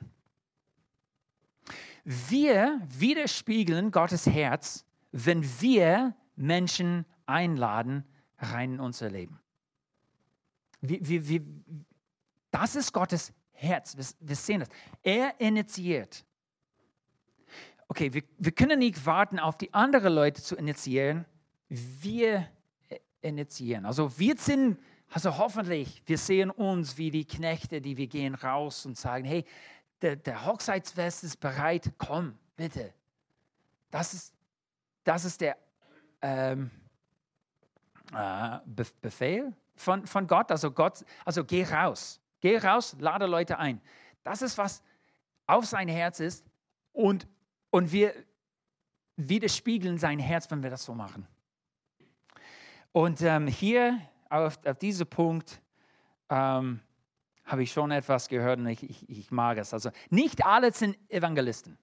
Wir 2.04 2.80
widerspiegeln 2.88 3.90
Gottes 3.90 4.26
Herz, 4.26 4.86
wenn 5.10 5.42
wir 5.60 6.14
Menschen 6.36 7.04
einladen 7.26 8.04
rein 8.38 8.74
in 8.74 8.80
unser 8.80 9.10
Leben. 9.10 9.40
Wir, 10.80 11.06
wir, 11.06 11.28
wir, 11.28 11.42
das 12.50 12.76
ist 12.76 12.92
Gottes 12.92 13.32
Herz. 13.52 13.96
Wir, 13.96 14.06
wir 14.20 14.36
sehen 14.36 14.60
das. 14.60 14.68
Er 15.02 15.40
initiiert 15.40 16.24
okay, 17.88 18.12
wir, 18.12 18.22
wir 18.38 18.52
können 18.52 18.78
nicht 18.78 19.04
warten, 19.04 19.38
auf 19.38 19.56
die 19.56 19.72
anderen 19.74 20.12
Leute 20.12 20.42
zu 20.42 20.54
initiieren. 20.56 21.24
Wir 21.68 22.48
initiieren. 23.20 23.86
Also 23.86 24.18
wir 24.18 24.36
sind, 24.36 24.78
also 25.10 25.38
hoffentlich, 25.38 26.02
wir 26.06 26.18
sehen 26.18 26.50
uns 26.50 26.96
wie 26.98 27.10
die 27.10 27.24
Knechte, 27.24 27.80
die 27.80 27.96
wir 27.96 28.06
gehen 28.06 28.34
raus 28.34 28.86
und 28.86 28.96
sagen, 28.96 29.24
hey, 29.24 29.44
der, 30.02 30.16
der 30.16 30.46
Hochzeitsfest 30.46 31.24
ist 31.24 31.40
bereit, 31.40 31.92
komm, 31.98 32.38
bitte. 32.56 32.94
Das 33.90 34.14
ist, 34.14 34.34
das 35.02 35.24
ist 35.24 35.40
der 35.40 35.56
ähm, 36.22 36.70
äh, 38.14 38.58
Befehl 39.00 39.52
von, 39.76 40.06
von 40.06 40.26
Gott. 40.26 40.50
Also 40.50 40.70
Gott, 40.70 41.04
also 41.24 41.44
geh 41.44 41.64
raus, 41.64 42.20
geh 42.40 42.58
raus, 42.58 42.96
lade 42.98 43.26
Leute 43.26 43.58
ein. 43.58 43.80
Das 44.22 44.42
ist, 44.42 44.58
was 44.58 44.82
auf 45.46 45.64
sein 45.64 45.88
Herz 45.88 46.20
ist 46.20 46.44
und 46.92 47.26
und 47.70 47.92
wir 47.92 48.14
widerspiegeln 49.16 49.98
sein 49.98 50.18
Herz, 50.18 50.50
wenn 50.50 50.62
wir 50.62 50.70
das 50.70 50.84
so 50.84 50.94
machen. 50.94 51.26
Und 52.92 53.20
ähm, 53.20 53.46
hier 53.46 54.00
auf, 54.30 54.58
auf 54.64 54.78
diesem 54.78 55.06
Punkt 55.06 55.60
ähm, 56.30 56.80
habe 57.44 57.62
ich 57.62 57.72
schon 57.72 57.90
etwas 57.90 58.28
gehört 58.28 58.58
und 58.58 58.66
ich, 58.66 58.82
ich, 58.82 59.08
ich 59.08 59.30
mag 59.30 59.58
es. 59.58 59.74
Also 59.74 59.90
nicht 60.10 60.44
alle 60.44 60.72
sind 60.72 60.96
Evangelisten. 61.10 61.78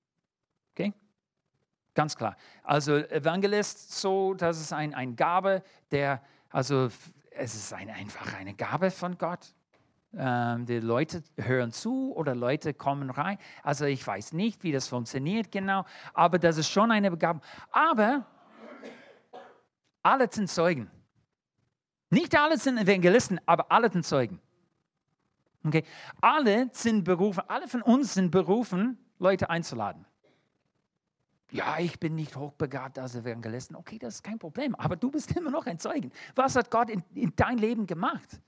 Ganz 1.95 2.15
klar. 2.15 2.36
Also 2.62 2.97
Evangelist, 2.97 3.99
so, 3.99 4.34
das 4.34 4.60
ist 4.60 4.73
ein, 4.73 4.93
ein 4.93 5.15
Gabe, 5.15 5.63
der, 5.91 6.21
also 6.49 6.89
es 7.31 7.55
ist 7.55 7.73
ein, 7.73 7.89
einfach 7.89 8.38
eine 8.38 8.53
Gabe 8.53 8.91
von 8.91 9.17
Gott. 9.17 9.55
Ähm, 10.17 10.65
die 10.65 10.79
Leute 10.79 11.23
hören 11.38 11.71
zu 11.71 12.13
oder 12.13 12.36
Leute 12.36 12.73
kommen 12.73 13.10
rein. 13.10 13.38
Also 13.63 13.86
ich 13.86 14.05
weiß 14.05 14.34
nicht, 14.34 14.63
wie 14.63 14.73
das 14.73 14.89
funktioniert 14.89 15.51
genau, 15.51 15.86
aber 16.13 16.38
das 16.38 16.58
ist 16.58 16.69
schon 16.69 16.91
eine 16.91 17.10
Begabung. 17.10 17.41
Aber 17.71 18.25
alle 20.03 20.29
sind 20.31 20.49
Zeugen. 20.49 20.91
Nicht 22.10 22.36
alle 22.38 22.58
sind 22.58 22.77
Evangelisten, 22.77 23.39
aber 23.45 23.71
alle 23.71 23.89
sind 23.89 24.05
Zeugen. 24.05 24.39
Okay? 25.65 25.84
Alle 26.21 26.69
sind 26.73 27.05
berufen, 27.05 27.41
alle 27.47 27.67
von 27.67 27.81
uns 27.81 28.13
sind 28.13 28.31
berufen, 28.31 28.97
Leute 29.17 29.49
einzuladen. 29.49 30.05
Ja, 31.51 31.77
ich 31.79 31.99
bin 31.99 32.15
nicht 32.15 32.36
hochbegabt 32.36 32.97
als 32.99 33.15
Evangelisten. 33.15 33.75
Okay, 33.75 33.99
das 33.99 34.15
ist 34.15 34.23
kein 34.23 34.39
Problem, 34.39 34.75
aber 34.75 34.95
du 34.95 35.12
bist 35.12 35.31
immer 35.38 35.51
noch 35.51 35.65
ein 35.65 35.79
Zeugen. 35.79 36.12
Was 36.36 36.55
hat 36.55 36.71
Gott 36.71 36.89
in, 36.89 37.03
in 37.13 37.34
dein 37.36 37.58
Leben 37.58 37.86
gemacht? 37.86 38.41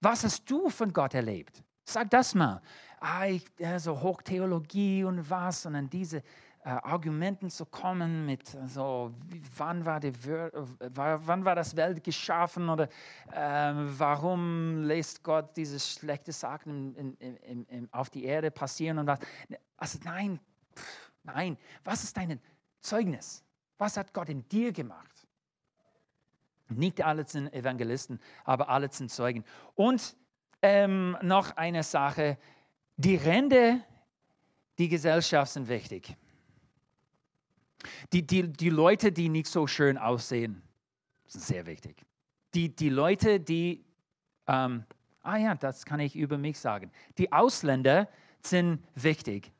Was 0.00 0.24
hast 0.24 0.48
du 0.50 0.68
von 0.68 0.92
Gott 0.92 1.14
erlebt? 1.14 1.62
Sag 1.84 2.10
das 2.10 2.34
mal. 2.34 2.60
Ah, 3.00 3.26
ich, 3.26 3.44
ja, 3.58 3.78
so 3.78 4.00
Hochtheologie 4.00 5.04
und 5.04 5.30
was, 5.30 5.64
und 5.64 5.72
dann 5.72 5.88
diese 5.88 6.22
äh, 6.64 6.70
Argumenten 6.70 7.48
zu 7.48 7.64
kommen 7.64 8.26
mit 8.26 8.46
so, 8.66 9.14
wann 9.56 9.86
war, 9.86 10.00
die, 10.00 10.12
wann 10.22 11.44
war 11.44 11.54
das 11.54 11.74
Welt 11.76 12.04
geschaffen 12.04 12.68
oder 12.68 12.88
äh, 13.32 13.72
warum 13.74 14.82
lässt 14.82 15.22
Gott 15.22 15.56
diese 15.56 15.80
schlechten 15.80 16.32
Sachen 16.32 17.16
auf 17.92 18.10
die 18.10 18.24
Erde 18.24 18.50
passieren 18.50 18.98
und 18.98 19.06
was. 19.06 19.20
Also 19.76 19.98
nein, 20.04 20.40
pff, 20.76 21.07
nein. 21.34 21.56
Was 21.84 22.04
ist 22.04 22.16
dein 22.16 22.40
Zeugnis? 22.80 23.44
Was 23.78 23.96
hat 23.96 24.12
Gott 24.12 24.28
in 24.28 24.48
dir 24.48 24.72
gemacht? 24.72 25.26
Nicht 26.68 27.02
alle 27.02 27.26
sind 27.26 27.52
Evangelisten, 27.52 28.20
aber 28.44 28.68
alle 28.68 28.92
sind 28.92 29.10
Zeugen. 29.10 29.44
Und 29.74 30.16
ähm, 30.60 31.16
noch 31.22 31.56
eine 31.56 31.82
Sache, 31.82 32.36
die 32.96 33.16
Ränder, 33.16 33.80
die 34.78 34.88
Gesellschaft 34.88 35.52
sind 35.52 35.68
wichtig. 35.68 36.16
Die, 38.12 38.26
die, 38.26 38.52
die 38.52 38.70
Leute, 38.70 39.12
die 39.12 39.28
nicht 39.28 39.46
so 39.46 39.66
schön 39.66 39.96
aussehen, 39.96 40.62
sind 41.26 41.44
sehr 41.44 41.66
wichtig. 41.66 42.04
Die, 42.54 42.74
die 42.74 42.88
Leute, 42.88 43.40
die, 43.40 43.84
ähm, 44.46 44.84
ah 45.22 45.36
ja, 45.36 45.54
das 45.54 45.84
kann 45.84 46.00
ich 46.00 46.16
über 46.16 46.38
mich 46.38 46.58
sagen. 46.58 46.90
Die 47.18 47.32
Ausländer 47.32 48.08
sind 48.42 48.82
wichtig. 48.94 49.52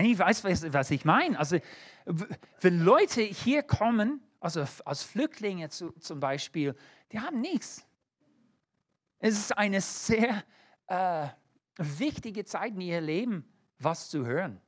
Ich 0.00 0.18
weiß, 0.18 0.44
was 0.72 0.90
ich 0.90 1.04
meine. 1.04 1.38
Also, 1.38 1.58
wenn 2.60 2.80
Leute 2.80 3.22
hier 3.22 3.62
kommen, 3.62 4.22
also 4.40 4.64
als 4.84 5.02
Flüchtlinge 5.02 5.68
zu, 5.70 5.90
zum 5.98 6.20
Beispiel, 6.20 6.74
die 7.12 7.20
haben 7.20 7.40
nichts. 7.40 7.84
Es 9.18 9.36
ist 9.36 9.58
eine 9.58 9.80
sehr 9.80 10.44
äh, 10.86 11.28
wichtige 11.76 12.44
Zeit 12.44 12.74
in 12.74 12.80
ihrem 12.80 13.04
Leben, 13.04 13.52
was 13.78 14.10
zu 14.10 14.24
hören, 14.24 14.60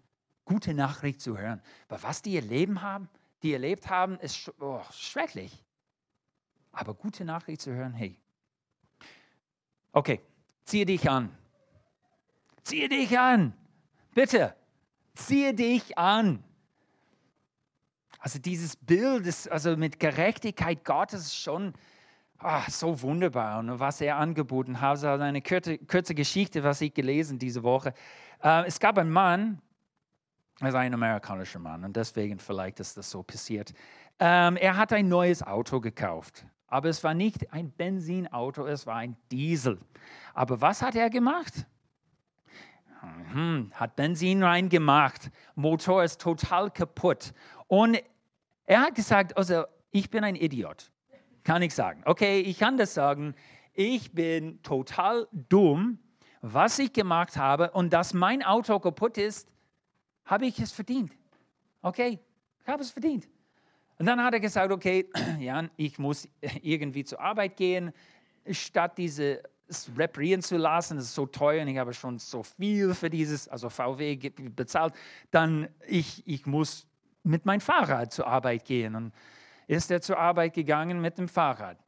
gute 0.45 0.75
Nachricht 0.75 1.21
zu 1.21 1.38
hören. 1.38 1.62
Aber 1.88 2.03
was 2.03 2.23
die 2.23 2.33
ihr 2.33 2.81
haben, 2.81 3.09
die 3.43 3.53
erlebt 3.53 3.88
haben, 3.88 4.19
ist 4.19 4.53
oh, 4.61 4.83
schrecklich. 4.93 5.64
Aber 6.73 6.95
gute 6.95 7.25
Nachricht 7.25 7.61
zu 7.61 7.73
hören, 7.73 7.93
hey. 7.93 8.16
Okay, 9.93 10.21
ziehe 10.64 10.87
dich 10.87 11.09
an. 11.09 11.37
Ziehe 12.62 12.88
dich 12.88 13.19
an. 13.19 13.55
Bitte, 14.14 14.55
ziehe 15.20 15.54
dich 15.54 15.96
an. 15.98 16.42
Also 18.18 18.38
dieses 18.38 18.76
Bild 18.76 19.26
ist 19.26 19.50
also 19.50 19.76
mit 19.76 19.98
Gerechtigkeit 19.98 20.85
Gottes 20.85 21.35
schon 21.35 21.72
ach, 22.40 22.68
so 22.70 23.00
wunderbar. 23.02 23.59
Und 23.59 23.78
was 23.78 24.00
er 24.00 24.16
angeboten 24.16 24.80
hat, 24.80 25.04
also 25.04 25.09
eine 25.09 25.42
kurze, 25.42 25.78
kurze 25.78 26.14
Geschichte, 26.14 26.62
was 26.62 26.80
ich 26.80 26.92
gelesen 26.94 27.38
diese 27.38 27.62
Woche. 27.62 27.94
Äh, 28.42 28.66
es 28.66 28.80
gab 28.80 28.98
einen 28.98 29.11
Mann, 29.11 29.61
also 30.61 30.76
ein 30.78 30.92
amerikanischer 30.92 31.59
Mann, 31.59 31.85
und 31.85 31.96
deswegen 31.96 32.38
vielleicht 32.38 32.80
ist 32.80 32.96
das 32.96 33.11
so 33.11 33.22
passiert. 33.22 33.72
Ähm, 34.18 34.56
er 34.56 34.76
hat 34.76 34.92
ein 34.92 35.09
neues 35.09 35.42
Auto 35.42 35.80
gekauft. 35.80 36.44
Aber 36.66 36.88
es 36.88 37.02
war 37.02 37.14
nicht 37.14 37.52
ein 37.52 37.70
Benzinauto, 37.72 38.66
es 38.66 38.87
war 38.87 38.96
ein 38.96 39.16
Diesel. 39.30 39.78
Aber 40.35 40.61
was 40.61 40.83
hat 40.83 40.94
er 40.94 41.11
gemacht? 41.11 41.66
Hm, 43.33 43.71
hat 43.75 43.97
Benzin 43.97 44.43
reingemacht, 44.43 45.31
Motor 45.55 46.05
ist 46.05 46.21
total 46.21 46.71
kaputt. 46.71 47.33
Und 47.67 47.99
er 48.67 48.83
hat 48.83 48.95
gesagt, 48.95 49.37
also 49.37 49.65
ich 49.91 50.11
bin 50.11 50.25
ein 50.25 50.37
Idiot. 50.37 50.91
Kann 51.43 51.63
ich 51.63 51.75
sagen. 51.75 52.03
Okay, 52.05 52.41
ich 52.41 52.59
kann 52.59 52.77
das 52.77 52.95
sagen. 52.95 53.35
Ich 53.73 54.13
bin 54.13 54.63
total 54.63 55.27
dumm, 55.33 55.99
was 56.43 56.79
ich 56.79 56.93
gemacht 56.93 57.37
habe 57.37 57.71
und 57.71 57.93
dass 57.93 58.15
mein 58.15 58.43
Auto 58.43 58.79
kaputt 58.79 59.19
ist, 59.19 59.49
habe 60.25 60.47
ich 60.47 60.59
es 60.59 60.73
verdient. 60.73 61.13
Okay, 61.83 62.19
ich 62.63 62.69
habe 62.69 62.83
es 62.83 62.91
verdient. 62.91 63.29
Und 63.99 64.07
dann 64.07 64.23
hat 64.23 64.35
er 64.35 64.41
gesagt, 64.41 64.73
okay, 64.73 65.09
Jan, 65.39 65.71
ich 65.77 65.99
muss 65.99 66.29
irgendwie 66.63 67.05
zur 67.05 67.21
Arbeit 67.21 67.57
gehen, 67.57 67.93
statt 68.51 68.99
diese 68.99 69.43
reparieren 69.96 70.42
zu 70.42 70.56
lassen, 70.56 70.96
das 70.96 71.06
ist 71.06 71.14
so 71.14 71.26
teuer 71.26 71.62
und 71.62 71.68
ich 71.68 71.78
habe 71.78 71.94
schon 71.94 72.18
so 72.18 72.42
viel 72.42 72.94
für 72.94 73.11
dieses, 73.11 73.48
also 73.48 73.68
VW 73.68 74.16
bezahlt, 74.54 74.94
dann 75.30 75.68
ich, 75.87 76.26
ich 76.26 76.46
muss 76.46 76.87
mit 77.22 77.46
meinem 77.46 77.61
Fahrrad 77.61 78.12
zur 78.12 78.26
Arbeit 78.26 78.64
gehen. 78.64 78.94
Und 78.94 79.12
ist 79.66 79.90
er 79.90 80.00
zur 80.00 80.18
Arbeit 80.18 80.54
gegangen 80.54 81.00
mit 81.00 81.16
dem 81.18 81.28
Fahrrad. 81.28 81.78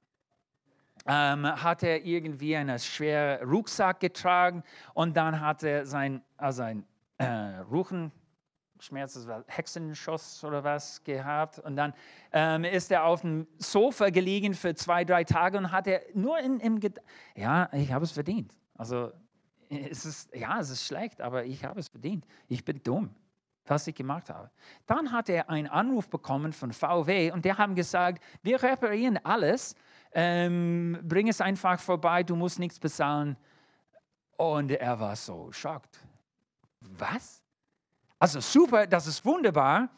ähm, 1.07 1.47
hat 1.47 1.83
er 1.83 2.05
irgendwie 2.05 2.55
einen 2.57 2.79
schweren 2.79 3.49
Rucksack 3.49 3.99
getragen 4.01 4.63
und 4.95 5.17
dann 5.17 5.41
hat 5.41 5.63
er 5.65 5.85
sein, 5.85 6.23
also 6.37 6.63
ein 6.63 6.85
äh, 7.19 7.59
Ruchen, 7.71 8.13
Schmerz, 8.83 9.27
Hexenschuss 9.47 10.43
oder 10.45 10.65
was 10.65 11.03
gehabt. 11.05 11.59
Und 11.61 11.77
dann 11.77 11.95
ähm, 12.33 12.65
ist 12.65 12.91
er 12.91 13.05
auf 13.05 13.21
dem 13.21 13.47
Sofa 13.59 14.11
gelegen 14.11 14.55
für 14.55 14.75
zwei, 14.75 15.05
drei 15.05 15.25
Tage 15.25 15.59
und 15.59 15.71
hat 15.71 15.87
er 15.87 16.03
nur 16.15 16.39
in, 16.41 16.59
im 16.61 16.81
Ged 16.81 17.01
Ja, 17.37 17.69
ich 17.73 17.93
habe 17.93 18.05
es 18.05 18.13
verdient. 18.13 18.53
Also 18.77 19.13
es 19.69 20.05
ist, 20.05 20.35
ja, 20.35 20.59
es 20.59 20.71
ist 20.71 20.85
schlecht, 20.85 21.21
aber 21.21 21.45
ich 21.45 21.65
habe 21.65 21.79
es 21.79 21.89
verdient. 21.89 22.27
Ich 22.49 22.65
bin 22.65 22.83
dumm, 22.83 23.15
was 23.67 23.87
ich 23.87 23.95
gemacht 23.95 24.29
habe. 24.29 24.51
Dann 24.87 25.13
hat 25.13 25.29
er 25.29 25.49
einen 25.49 25.69
Anruf 25.69 26.09
bekommen 26.09 26.53
von 26.53 26.73
VW 26.73 27.31
und 27.31 27.45
die 27.45 27.53
haben 27.53 27.75
gesagt, 27.75 28.23
wir 28.43 28.63
reparieren 28.63 29.19
alles, 29.25 29.77
ähm, 30.13 30.99
bring 31.05 31.29
es 31.29 31.41
einfach 31.41 31.79
vorbei, 31.79 32.23
du 32.23 32.35
musst 32.35 32.59
nichts 32.59 32.81
bezahlen. 32.81 33.37
Und 34.37 34.73
er 34.73 34.99
war 34.99 35.15
so 35.15 35.53
schockt. 35.53 36.01
Was? 36.81 37.42
Also 38.23 38.39
super, 38.39 38.87
das 38.87 39.09
ist 39.09 39.25
wunderbar, 39.25 39.89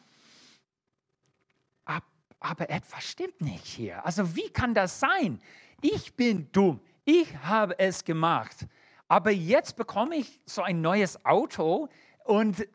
aber 2.39 2.69
etwas 2.71 3.03
stimmt 3.03 3.39
nicht 3.39 3.63
hier. 3.63 4.03
Also 4.03 4.35
wie 4.35 4.49
kann 4.49 4.73
das 4.73 4.99
sein? 4.99 5.39
Ich 5.79 6.15
bin 6.15 6.51
dumm, 6.51 6.79
ich 7.03 7.37
habe 7.37 7.77
es 7.77 8.03
gemacht, 8.03 8.65
aber 9.07 9.29
jetzt 9.29 9.75
bekomme 9.75 10.15
ich 10.15 10.41
so 10.43 10.63
ein 10.63 10.81
neues 10.81 11.23
Auto 11.23 11.87
und 12.23 12.67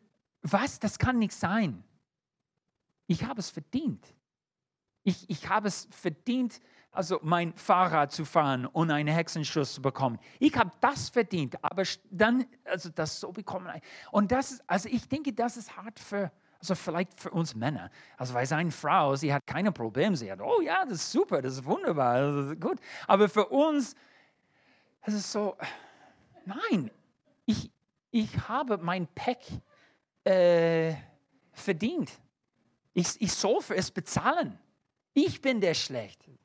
was, 0.42 0.78
das 0.78 1.00
kann 1.00 1.18
nicht 1.18 1.32
sein. 1.32 1.82
Ich 3.08 3.24
habe 3.24 3.40
es 3.40 3.50
verdient. 3.50 4.06
Ich, 5.02 5.28
ich 5.28 5.48
habe 5.48 5.66
es 5.66 5.88
verdient, 5.90 6.60
also 6.92 7.20
mein 7.22 7.54
Fahrrad 7.54 8.12
zu 8.12 8.24
fahren 8.24 8.66
und 8.66 8.90
einen 8.90 9.14
Hexenschuss 9.14 9.74
zu 9.74 9.82
bekommen. 9.82 10.18
Ich 10.38 10.56
habe 10.56 10.70
das 10.80 11.08
verdient, 11.08 11.62
aber 11.62 11.84
dann, 12.10 12.46
also 12.64 12.88
das 12.90 13.20
so 13.20 13.30
bekommen. 13.32 13.70
Und 14.10 14.32
das 14.32 14.52
ist, 14.52 14.64
also 14.66 14.88
ich 14.88 15.08
denke, 15.08 15.32
das 15.32 15.56
ist 15.56 15.76
hart 15.76 16.00
für, 16.00 16.32
also 16.58 16.74
vielleicht 16.74 17.20
für 17.20 17.30
uns 17.30 17.54
Männer. 17.54 17.90
Also 18.16 18.34
weil 18.34 18.46
seine 18.46 18.72
Frau, 18.72 19.14
sie 19.14 19.32
hat 19.32 19.46
keine 19.46 19.70
Probleme. 19.70 20.16
Sie 20.16 20.30
hat, 20.30 20.40
oh 20.40 20.60
ja, 20.60 20.84
das 20.84 20.94
ist 20.94 21.12
super, 21.12 21.40
das 21.40 21.54
ist 21.54 21.64
wunderbar, 21.64 22.20
das 22.20 22.46
ist 22.50 22.60
gut. 22.60 22.80
Aber 23.06 23.28
für 23.28 23.46
uns, 23.46 23.94
es 25.02 25.14
ist 25.14 25.30
so, 25.30 25.56
nein, 26.44 26.90
ich, 27.46 27.70
ich 28.10 28.48
habe 28.48 28.78
mein 28.78 29.06
Pack 29.14 29.38
äh, 30.24 30.94
verdient. 31.52 32.10
Ich, 32.92 33.20
ich 33.20 33.32
soll 33.32 33.60
für 33.62 33.76
es 33.76 33.90
bezahlen. 33.90 34.58
Ich 35.14 35.40
bin 35.40 35.60
der 35.60 35.74
Schlechte. 35.74 36.39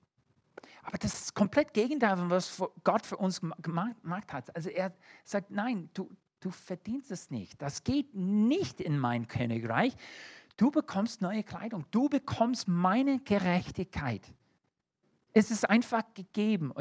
Aber 0.85 0.99
das 0.99 1.13
ist 1.15 1.33
komplett 1.33 1.73
Gegenteil 1.73 2.15
von 2.15 2.29
was 2.29 2.61
Gott 2.83 3.05
für 3.05 3.17
uns 3.17 3.41
gemacht 3.41 4.31
hat. 4.31 4.55
Also 4.55 4.69
er 4.69 4.93
sagt, 5.23 5.49
nein, 5.49 5.89
du, 5.95 6.15
du 6.41 6.51
verdienst 6.51 7.09
es 7.09 7.31
nicht. 7.31 7.59
Das 7.59 7.83
geht 7.83 8.13
nicht 8.13 8.79
in 8.79 8.99
mein 8.99 9.27
Königreich. 9.27 9.95
Du 10.57 10.69
bekommst 10.69 11.23
neue 11.23 11.43
Kleidung. 11.43 11.85
Du 11.89 12.07
bekommst 12.07 12.67
meine 12.67 13.19
Gerechtigkeit. 13.19 14.31
Es 15.33 15.49
ist 15.49 15.67
einfach 15.67 16.03
gegeben. 16.13 16.71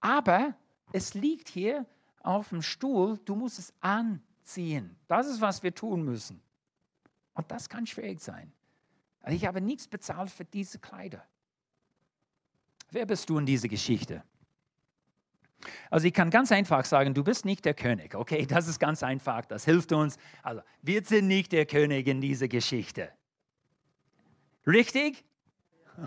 aber 0.00 0.56
es 0.92 1.12
liegt 1.12 1.50
hier 1.50 1.84
auf 2.22 2.48
dem 2.48 2.62
Stuhl. 2.62 3.18
Du 3.26 3.36
musst 3.36 3.58
es 3.58 3.74
anziehen. 3.80 4.96
Das 5.06 5.26
ist, 5.26 5.42
was 5.42 5.62
wir 5.62 5.74
tun 5.74 6.02
müssen. 6.02 6.40
Und 7.34 7.50
das 7.50 7.68
kann 7.68 7.86
schwierig 7.86 8.20
sein. 8.20 8.50
Also 9.20 9.36
ich 9.36 9.44
habe 9.44 9.60
nichts 9.60 9.86
bezahlt 9.86 10.30
für 10.30 10.46
diese 10.46 10.78
Kleider. 10.78 11.22
Wer 12.90 13.06
bist 13.06 13.28
du 13.28 13.38
in 13.38 13.46
dieser 13.46 13.68
Geschichte? 13.68 14.22
Also 15.90 16.06
ich 16.06 16.14
kann 16.14 16.30
ganz 16.30 16.52
einfach 16.52 16.84
sagen, 16.84 17.14
du 17.14 17.24
bist 17.24 17.44
nicht 17.44 17.64
der 17.64 17.74
König. 17.74 18.14
Okay, 18.14 18.46
das 18.46 18.68
ist 18.68 18.78
ganz 18.78 19.02
einfach, 19.02 19.44
das 19.44 19.64
hilft 19.64 19.92
uns. 19.92 20.16
Also 20.42 20.62
wir 20.82 21.04
sind 21.04 21.26
nicht 21.26 21.52
der 21.52 21.66
König 21.66 22.06
in 22.06 22.20
dieser 22.20 22.48
Geschichte. 22.48 23.10
Richtig? 24.66 25.24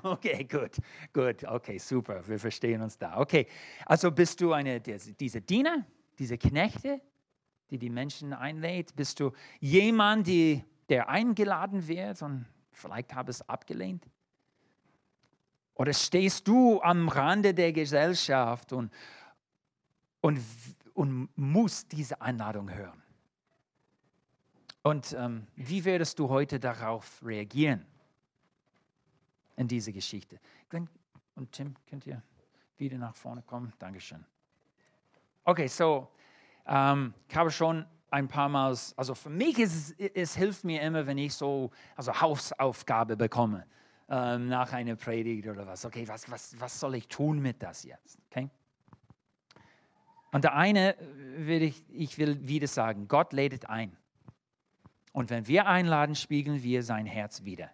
Okay, 0.03 0.45
gut, 0.45 0.77
gut, 1.11 1.43
okay, 1.43 1.77
super, 1.77 2.25
wir 2.25 2.39
verstehen 2.39 2.81
uns 2.81 2.97
da. 2.97 3.17
Okay, 3.17 3.45
also 3.85 4.09
bist 4.09 4.39
du 4.39 4.53
eine, 4.53 4.79
diese 4.79 5.41
Diener, 5.41 5.85
diese 6.17 6.37
Knechte, 6.37 7.01
die 7.69 7.77
die 7.77 7.89
Menschen 7.89 8.31
einlädt? 8.31 8.95
Bist 8.95 9.19
du 9.19 9.33
jemand, 9.59 10.27
die, 10.27 10.63
der 10.87 11.09
eingeladen 11.09 11.89
wird 11.89 12.21
und 12.21 12.45
vielleicht 12.71 13.13
habe 13.13 13.31
es 13.31 13.41
abgelehnt? 13.49 14.05
Oder 15.81 15.93
stehst 15.93 16.47
du 16.47 16.79
am 16.83 17.09
Rande 17.09 17.55
der 17.55 17.73
Gesellschaft 17.73 18.71
und, 18.71 18.93
und, 20.21 20.39
und 20.93 21.27
musst 21.35 21.91
diese 21.91 22.21
Einladung 22.21 22.71
hören? 22.71 23.01
Und 24.83 25.13
ähm, 25.13 25.47
wie 25.55 25.83
würdest 25.83 26.19
du 26.19 26.29
heute 26.29 26.59
darauf 26.59 27.19
reagieren 27.25 27.83
in 29.55 29.67
diese 29.67 29.91
Geschichte? 29.91 30.39
Glenn 30.69 30.87
und 31.33 31.51
Tim, 31.51 31.73
könnt 31.89 32.05
ihr 32.05 32.21
wieder 32.77 32.99
nach 32.99 33.15
vorne 33.15 33.41
kommen? 33.41 33.73
Dankeschön. 33.79 34.23
Okay, 35.45 35.65
so, 35.65 36.11
ähm, 36.67 37.11
ich 37.27 37.35
habe 37.35 37.49
schon 37.49 37.87
ein 38.11 38.27
paar 38.27 38.49
Mal, 38.49 38.77
also 38.97 39.15
für 39.15 39.31
mich 39.31 39.57
ist 39.57 39.99
es, 39.99 40.35
hilft 40.35 40.63
mir 40.63 40.83
immer, 40.83 41.07
wenn 41.07 41.17
ich 41.17 41.33
so, 41.33 41.71
also 41.95 42.21
Hausaufgabe 42.21 43.17
bekomme 43.17 43.65
ähm, 44.11 44.49
nach 44.49 44.73
einer 44.73 44.97
Predigt 44.97 45.47
oder 45.47 45.65
was. 45.65 45.85
Okay, 45.85 46.05
was, 46.05 46.29
was, 46.29 46.59
was 46.59 46.79
soll 46.79 46.95
ich 46.95 47.07
tun 47.07 47.39
mit 47.39 47.63
das 47.63 47.83
jetzt? 47.83 48.19
Okay? 48.29 48.49
Und 50.33 50.43
der 50.43 50.53
eine 50.53 50.95
will 51.37 51.63
ich, 51.63 51.83
ich 51.89 52.17
will 52.17 52.45
wieder 52.45 52.67
sagen, 52.67 53.07
Gott 53.07 53.31
lädt 53.31 53.69
ein. 53.69 53.95
Und 55.13 55.29
wenn 55.29 55.47
wir 55.47 55.65
einladen, 55.65 56.15
spiegeln 56.15 56.61
wir 56.61 56.83
sein 56.83 57.05
Herz 57.05 57.43
wieder. 57.43 57.69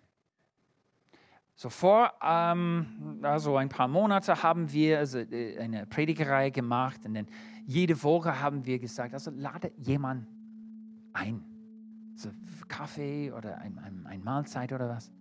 So 1.55 1.69
vor 1.69 2.13
ähm, 2.21 3.19
also 3.23 3.57
ein 3.57 3.69
paar 3.69 3.87
Monate 3.87 4.43
haben 4.43 4.71
wir 4.71 4.99
also 4.99 5.17
äh, 5.17 5.57
eine 5.57 5.87
Predigerei 5.87 6.51
gemacht 6.51 7.03
und 7.03 7.15
dann 7.15 7.25
jede 7.65 8.03
Woche 8.03 8.39
haben 8.39 8.63
wir 8.67 8.77
gesagt, 8.77 9.15
also 9.15 9.31
lade 9.31 9.71
jemand 9.77 10.27
ein. 11.13 11.43
So 12.15 12.29
Kaffee 12.67 13.31
oder 13.31 13.57
ein, 13.57 13.79
ein, 13.79 14.05
ein 14.05 14.23
Mahlzeit 14.23 14.71
oder 14.71 14.87
was. 14.87 15.11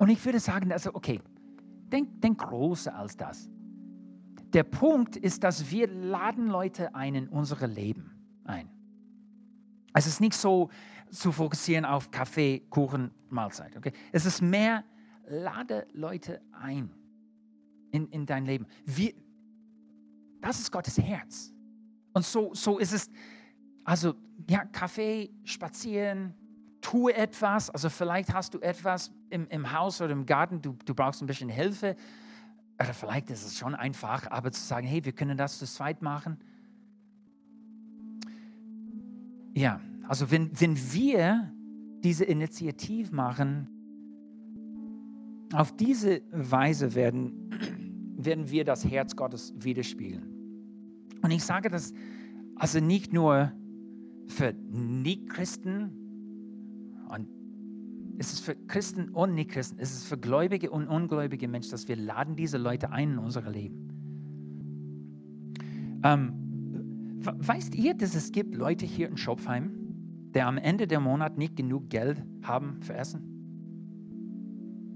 Und 0.00 0.08
ich 0.08 0.24
würde 0.24 0.40
sagen, 0.40 0.72
also 0.72 0.94
okay, 0.94 1.20
denk, 1.92 2.22
denk 2.22 2.38
größer 2.38 2.96
als 2.96 3.18
das. 3.18 3.50
Der 4.54 4.62
Punkt 4.62 5.14
ist, 5.14 5.44
dass 5.44 5.70
wir 5.70 5.88
laden 5.88 6.46
Leute 6.46 6.94
ein 6.94 7.14
in 7.14 7.28
unsere 7.28 7.66
Leben 7.66 8.10
ein. 8.44 8.70
Es 9.92 10.06
ist 10.06 10.22
nicht 10.22 10.32
so 10.32 10.70
zu 11.10 11.32
fokussieren 11.32 11.84
auf 11.84 12.10
Kaffee, 12.10 12.60
Kuchen, 12.70 13.10
Mahlzeit. 13.28 13.76
Okay? 13.76 13.92
Es 14.10 14.24
ist 14.24 14.40
mehr, 14.40 14.84
lade 15.28 15.86
Leute 15.92 16.40
ein 16.52 16.90
in, 17.92 18.08
in 18.08 18.24
dein 18.24 18.46
Leben. 18.46 18.66
Wir, 18.86 19.12
das 20.40 20.60
ist 20.60 20.72
Gottes 20.72 20.96
Herz. 20.96 21.52
Und 22.14 22.24
so, 22.24 22.54
so 22.54 22.78
ist 22.78 22.94
es, 22.94 23.10
also 23.84 24.14
ja, 24.48 24.64
Kaffee, 24.64 25.30
spazieren, 25.44 26.32
tue 26.80 27.14
etwas. 27.14 27.70
Also 27.70 27.88
vielleicht 27.88 28.32
hast 28.32 28.54
du 28.54 28.60
etwas 28.60 29.12
im, 29.30 29.46
im 29.48 29.72
Haus 29.72 30.00
oder 30.00 30.12
im 30.12 30.26
Garten, 30.26 30.62
du, 30.62 30.76
du 30.84 30.94
brauchst 30.94 31.22
ein 31.22 31.26
bisschen 31.26 31.48
Hilfe. 31.48 31.96
Oder 32.78 32.94
vielleicht 32.94 33.30
ist 33.30 33.44
es 33.44 33.58
schon 33.58 33.74
einfach, 33.74 34.30
aber 34.30 34.52
zu 34.52 34.62
sagen, 34.62 34.86
hey, 34.86 35.04
wir 35.04 35.12
können 35.12 35.36
das 35.36 35.58
zu 35.58 35.66
zweit 35.66 36.00
machen. 36.00 36.38
Ja, 39.52 39.80
also 40.08 40.30
wenn, 40.30 40.58
wenn 40.58 40.76
wir 40.92 41.52
diese 42.02 42.24
Initiative 42.24 43.14
machen, 43.14 43.68
auf 45.52 45.76
diese 45.76 46.22
Weise 46.30 46.94
werden, 46.94 47.50
werden 48.16 48.50
wir 48.50 48.64
das 48.64 48.84
Herz 48.84 49.16
Gottes 49.16 49.52
widerspiegeln. 49.56 50.22
Und 51.22 51.30
ich 51.30 51.44
sage 51.44 51.68
das 51.68 51.92
also 52.56 52.80
nicht 52.80 53.12
nur 53.12 53.52
für 54.26 54.52
Nicht-Christen, 54.52 55.99
und 57.10 57.28
es 58.20 58.34
ist 58.34 58.40
für 58.40 58.54
Christen 58.54 59.08
und 59.08 59.34
Nicht-Christen, 59.34 59.78
es 59.78 59.94
ist 59.94 60.06
für 60.06 60.18
gläubige 60.18 60.70
und 60.70 60.88
ungläubige 60.88 61.48
Menschen, 61.48 61.70
dass 61.70 61.88
wir 61.88 61.96
laden 61.96 62.36
diese 62.36 62.58
Leute 62.58 62.90
ein 62.90 63.12
in 63.12 63.18
unser 63.18 63.50
Leben. 63.50 63.88
Ähm, 66.04 66.34
weißt 67.22 67.74
ihr, 67.74 67.94
dass 67.94 68.14
es 68.14 68.30
gibt 68.30 68.54
Leute 68.54 68.84
hier 68.84 69.08
in 69.08 69.16
Schopfheim, 69.16 69.72
die 70.34 70.42
am 70.42 70.58
Ende 70.58 70.86
der 70.86 71.00
Monat 71.00 71.38
nicht 71.38 71.56
genug 71.56 71.88
Geld 71.88 72.22
haben 72.42 72.82
für 72.82 72.94
Essen? 72.94 73.22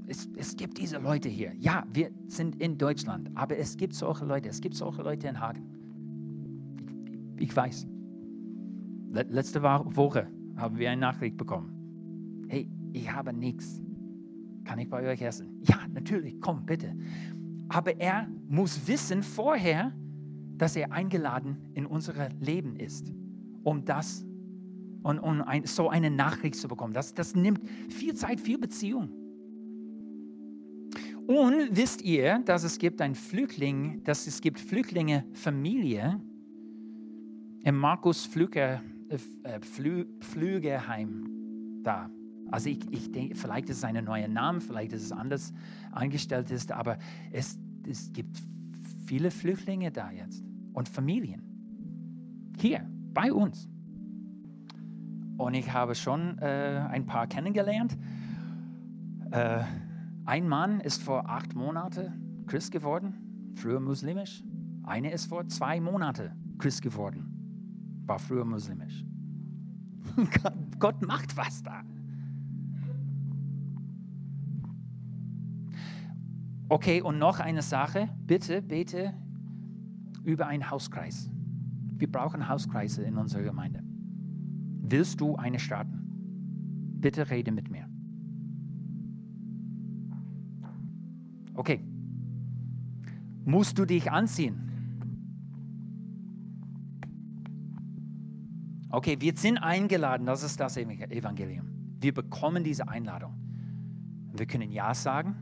Es, 0.07 0.29
es, 0.37 0.55
gibt 0.55 0.77
diese 0.77 0.99
Leute 0.99 1.31
hier. 1.31 1.55
Ja, 1.59 1.85
wir 1.95 2.11
sind 2.27 2.57
in 2.57 2.77
Deutschland, 2.77 3.31
aber 3.35 3.57
es 3.57 3.75
gibt 3.79 3.95
solche 3.95 4.27
Leute. 4.27 4.51
Es 4.51 4.61
gibt 4.61 4.75
solche 4.75 5.01
Leute 5.01 5.29
in 5.29 5.41
Hagen. 5.41 5.65
Ich, 7.39 7.49
ich 7.49 7.57
weiß. 7.57 7.87
Letzte 9.13 9.63
Woche 9.63 10.29
haben 10.57 10.77
wir 10.77 10.91
eine 10.91 11.01
Nachricht 11.01 11.39
bekommen 11.39 11.74
hey, 12.49 12.69
ich 12.93 13.11
habe 13.11 13.33
nichts. 13.33 13.81
Kann 14.65 14.79
ich 14.79 14.89
bei 14.89 15.07
euch 15.11 15.21
essen? 15.21 15.61
Ja, 15.63 15.81
natürlich, 15.93 16.41
komm, 16.41 16.65
bitte. 16.65 16.97
Aber 17.69 17.99
er 18.01 18.29
muss 18.49 18.87
wissen 18.87 19.23
vorher, 19.23 19.93
dass 20.57 20.77
er 20.77 20.93
eingeladen 20.93 21.57
in 21.75 21.87
unser 21.87 22.29
Leben 22.41 22.77
ist, 22.77 23.13
um 23.63 23.85
das 23.85 24.25
und 25.03 25.19
um 25.19 25.43
ein, 25.43 25.67
so 25.67 25.89
eine 25.89 26.11
Nachricht 26.11 26.57
zu 26.57 26.69
bekommen. 26.69 26.95
Das, 26.95 27.15
das 27.15 27.35
nimmt 27.35 27.61
viel 27.91 28.15
Zeit, 28.15 28.41
viel 28.41 28.59
Beziehung. 28.59 29.11
Und 31.27 31.69
wisst 31.71 32.03
ihr, 32.03 32.41
dass 32.45 32.65
es 32.65 32.79
gibt 32.79 33.01
ein 33.01 33.15
Flüchtling, 33.15 34.03
dass 34.05 34.27
es 34.27 34.41
gibt 34.41 34.61
Flüchtlinge 34.61 35.25
Familie 35.33 36.21
im 37.63 37.77
Markus 37.77 38.27
Flüger, 38.27 38.83
äh, 39.09 39.61
Flü, 39.61 40.05
Flügerheim 40.21 41.27
da. 41.83 42.11
Also 42.51 42.69
ich, 42.71 42.81
ich 42.93 43.11
denke, 43.13 43.35
vielleicht 43.35 43.69
ist 43.69 43.79
es 43.79 43.85
ein 43.85 44.03
neuer 44.05 44.29
Name, 44.29 44.61
vielleicht 44.61 44.93
ist 44.93 45.03
es 45.03 45.13
anders 45.13 45.53
eingestellt 45.93 46.51
ist, 46.51 46.73
aber 46.73 46.99
es, 47.33 47.59
es 47.89 48.13
gibt 48.13 48.43
viele 49.07 49.31
Flüchtlinge 49.31 49.91
da 49.91 50.11
jetzt 50.11 50.45
und 50.73 50.89
Familien. 50.89 51.43
Hier, 52.59 52.89
bei 53.13 53.33
uns. 53.33 53.69
Und 55.37 55.55
ich 55.55 55.73
habe 55.73 55.95
schon 55.95 56.39
äh, 56.39 56.87
ein 56.91 57.07
paar 57.07 57.27
kennengelernt. 57.27 57.97
Äh, 59.31 59.65
ein 60.27 60.49
Mann 60.49 60.81
ist 60.81 61.03
vor 61.03 61.29
acht 61.29 61.55
Monaten 61.55 62.45
Christ 62.47 62.73
geworden, 62.73 63.53
früher 63.57 63.81
muslimisch. 63.81 64.43
Eine 64.85 65.13
ist 65.13 65.27
vor 65.27 65.47
zwei 65.49 65.81
Monaten 65.81 66.57
Christ 66.59 66.83
geworden, 66.83 68.03
war 68.07 68.19
früher 68.19 68.45
muslimisch. 68.45 69.05
Gott 70.79 71.03
macht 71.03 71.37
was 71.37 71.63
da. 71.63 71.83
Okay, 76.75 77.01
und 77.01 77.21
noch 77.21 77.39
eine 77.39 77.63
Sache. 77.63 78.09
Bitte, 78.27 78.61
bete 78.61 79.15
über 80.25 80.49
einen 80.49 80.69
Hauskreis. 80.73 81.31
Wir 81.99 82.11
brauchen 82.11 82.49
Hauskreise 82.49 83.05
in 83.05 83.17
unserer 83.17 83.43
Gemeinde. 83.43 83.81
Willst 84.83 85.21
du 85.21 85.37
eine 85.37 85.61
starten? 85.61 86.01
Bitte 87.01 87.31
rede 87.31 87.53
mit 87.53 87.71
mir. 87.71 87.89
Okay. 91.55 91.79
Musst 93.45 93.79
du 93.79 93.85
dich 93.85 94.11
anziehen? 94.11 94.57
Okay, 98.91 99.17
wir 99.21 99.37
sind 99.37 99.59
eingeladen, 99.59 100.27
das 100.27 100.43
ist 100.43 100.59
das 100.59 100.77
Evangelium. 100.77 101.67
Wir 102.01 102.13
bekommen 102.13 102.65
diese 102.65 102.89
Einladung. 102.89 103.33
Wir 104.33 104.47
können 104.47 104.73
Ja 104.73 104.93
sagen 104.93 105.37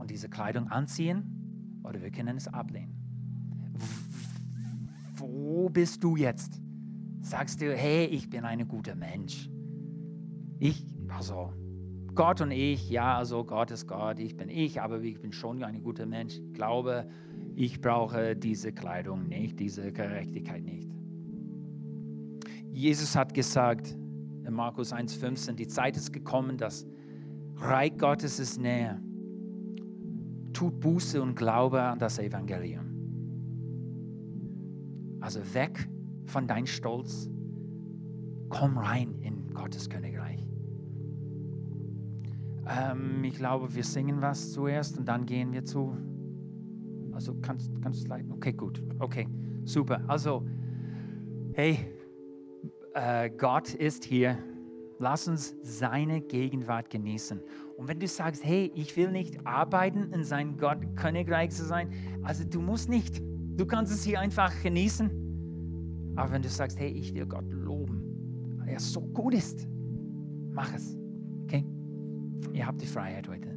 und 0.00 0.10
diese 0.10 0.28
Kleidung 0.28 0.66
anziehen 0.66 1.78
oder 1.84 2.02
wir 2.02 2.10
können 2.10 2.36
es 2.36 2.48
ablehnen. 2.48 2.96
Wo 5.16 5.68
bist 5.68 6.02
du 6.02 6.16
jetzt? 6.16 6.60
sagst 7.30 7.60
du, 7.60 7.74
hey, 7.74 8.06
ich 8.06 8.28
bin 8.28 8.44
ein 8.44 8.66
guter 8.66 8.94
Mensch. 8.94 9.48
Ich, 10.58 10.84
also 11.08 11.52
Gott 12.14 12.40
und 12.40 12.50
ich, 12.50 12.90
ja, 12.90 13.16
also 13.16 13.44
Gott 13.44 13.70
ist 13.70 13.86
Gott, 13.86 14.18
ich 14.18 14.36
bin 14.36 14.48
ich, 14.48 14.80
aber 14.80 15.00
ich 15.00 15.20
bin 15.20 15.32
schon 15.32 15.62
ein 15.62 15.82
guter 15.82 16.06
Mensch. 16.06 16.38
Ich 16.38 16.52
glaube, 16.54 17.08
ich 17.54 17.80
brauche 17.80 18.36
diese 18.36 18.72
Kleidung 18.72 19.28
nicht, 19.28 19.60
diese 19.60 19.92
Gerechtigkeit 19.92 20.62
nicht. 20.62 20.90
Jesus 22.72 23.16
hat 23.16 23.32
gesagt 23.34 23.96
in 24.44 24.52
Markus 24.52 24.92
1,15, 24.92 25.52
die 25.52 25.68
Zeit 25.68 25.96
ist 25.96 26.12
gekommen, 26.12 26.56
das 26.56 26.86
Reich 27.56 27.96
Gottes 27.96 28.40
ist 28.40 28.58
näher. 28.58 29.00
Tut 30.60 30.78
Buße 30.78 31.22
und 31.22 31.36
Glaube 31.36 31.80
an 31.80 31.98
das 31.98 32.18
Evangelium. 32.18 32.84
Also 35.18 35.40
weg 35.54 35.88
von 36.26 36.46
deinem 36.46 36.66
Stolz. 36.66 37.30
Komm 38.50 38.76
rein 38.76 39.14
in 39.22 39.54
Gottes 39.54 39.88
Königreich. 39.88 40.46
Ähm, 42.68 43.24
ich 43.24 43.36
glaube, 43.36 43.74
wir 43.74 43.84
singen 43.84 44.20
was 44.20 44.52
zuerst 44.52 44.98
und 44.98 45.08
dann 45.08 45.24
gehen 45.24 45.50
wir 45.54 45.64
zu. 45.64 45.96
Also 47.12 47.36
kannst, 47.40 47.70
du 47.72 47.88
es 47.88 48.06
leiten? 48.06 48.30
Okay, 48.30 48.52
gut. 48.52 48.82
Okay, 48.98 49.26
super. 49.64 50.04
Also, 50.08 50.44
hey, 51.54 51.78
äh, 52.92 53.30
Gott 53.30 53.72
ist 53.72 54.04
hier. 54.04 54.36
Lass 54.98 55.26
uns 55.26 55.56
seine 55.62 56.20
Gegenwart 56.20 56.90
genießen. 56.90 57.40
Und 57.80 57.88
wenn 57.88 57.98
du 57.98 58.06
sagst, 58.06 58.44
hey, 58.44 58.70
ich 58.74 58.94
will 58.98 59.10
nicht 59.10 59.46
arbeiten, 59.46 60.12
in 60.12 60.22
sein 60.22 60.58
Gott 60.58 60.96
Königreich 60.96 61.48
zu 61.52 61.64
sein, 61.64 61.90
also 62.22 62.44
du 62.44 62.60
musst 62.60 62.90
nicht. 62.90 63.22
Du 63.56 63.64
kannst 63.64 63.90
es 63.90 64.04
hier 64.04 64.20
einfach 64.20 64.52
genießen. 64.62 66.12
Aber 66.14 66.30
wenn 66.30 66.42
du 66.42 66.50
sagst, 66.50 66.78
hey, 66.78 66.90
ich 66.90 67.14
will 67.14 67.24
Gott 67.24 67.50
loben, 67.50 68.58
weil 68.58 68.68
er 68.68 68.80
so 68.80 69.00
gut 69.00 69.32
ist, 69.32 69.66
mach 70.52 70.74
es. 70.74 70.94
Okay? 71.44 71.64
Ihr 72.52 72.66
habt 72.66 72.82
die 72.82 72.86
Freiheit 72.86 73.26
heute. 73.26 73.49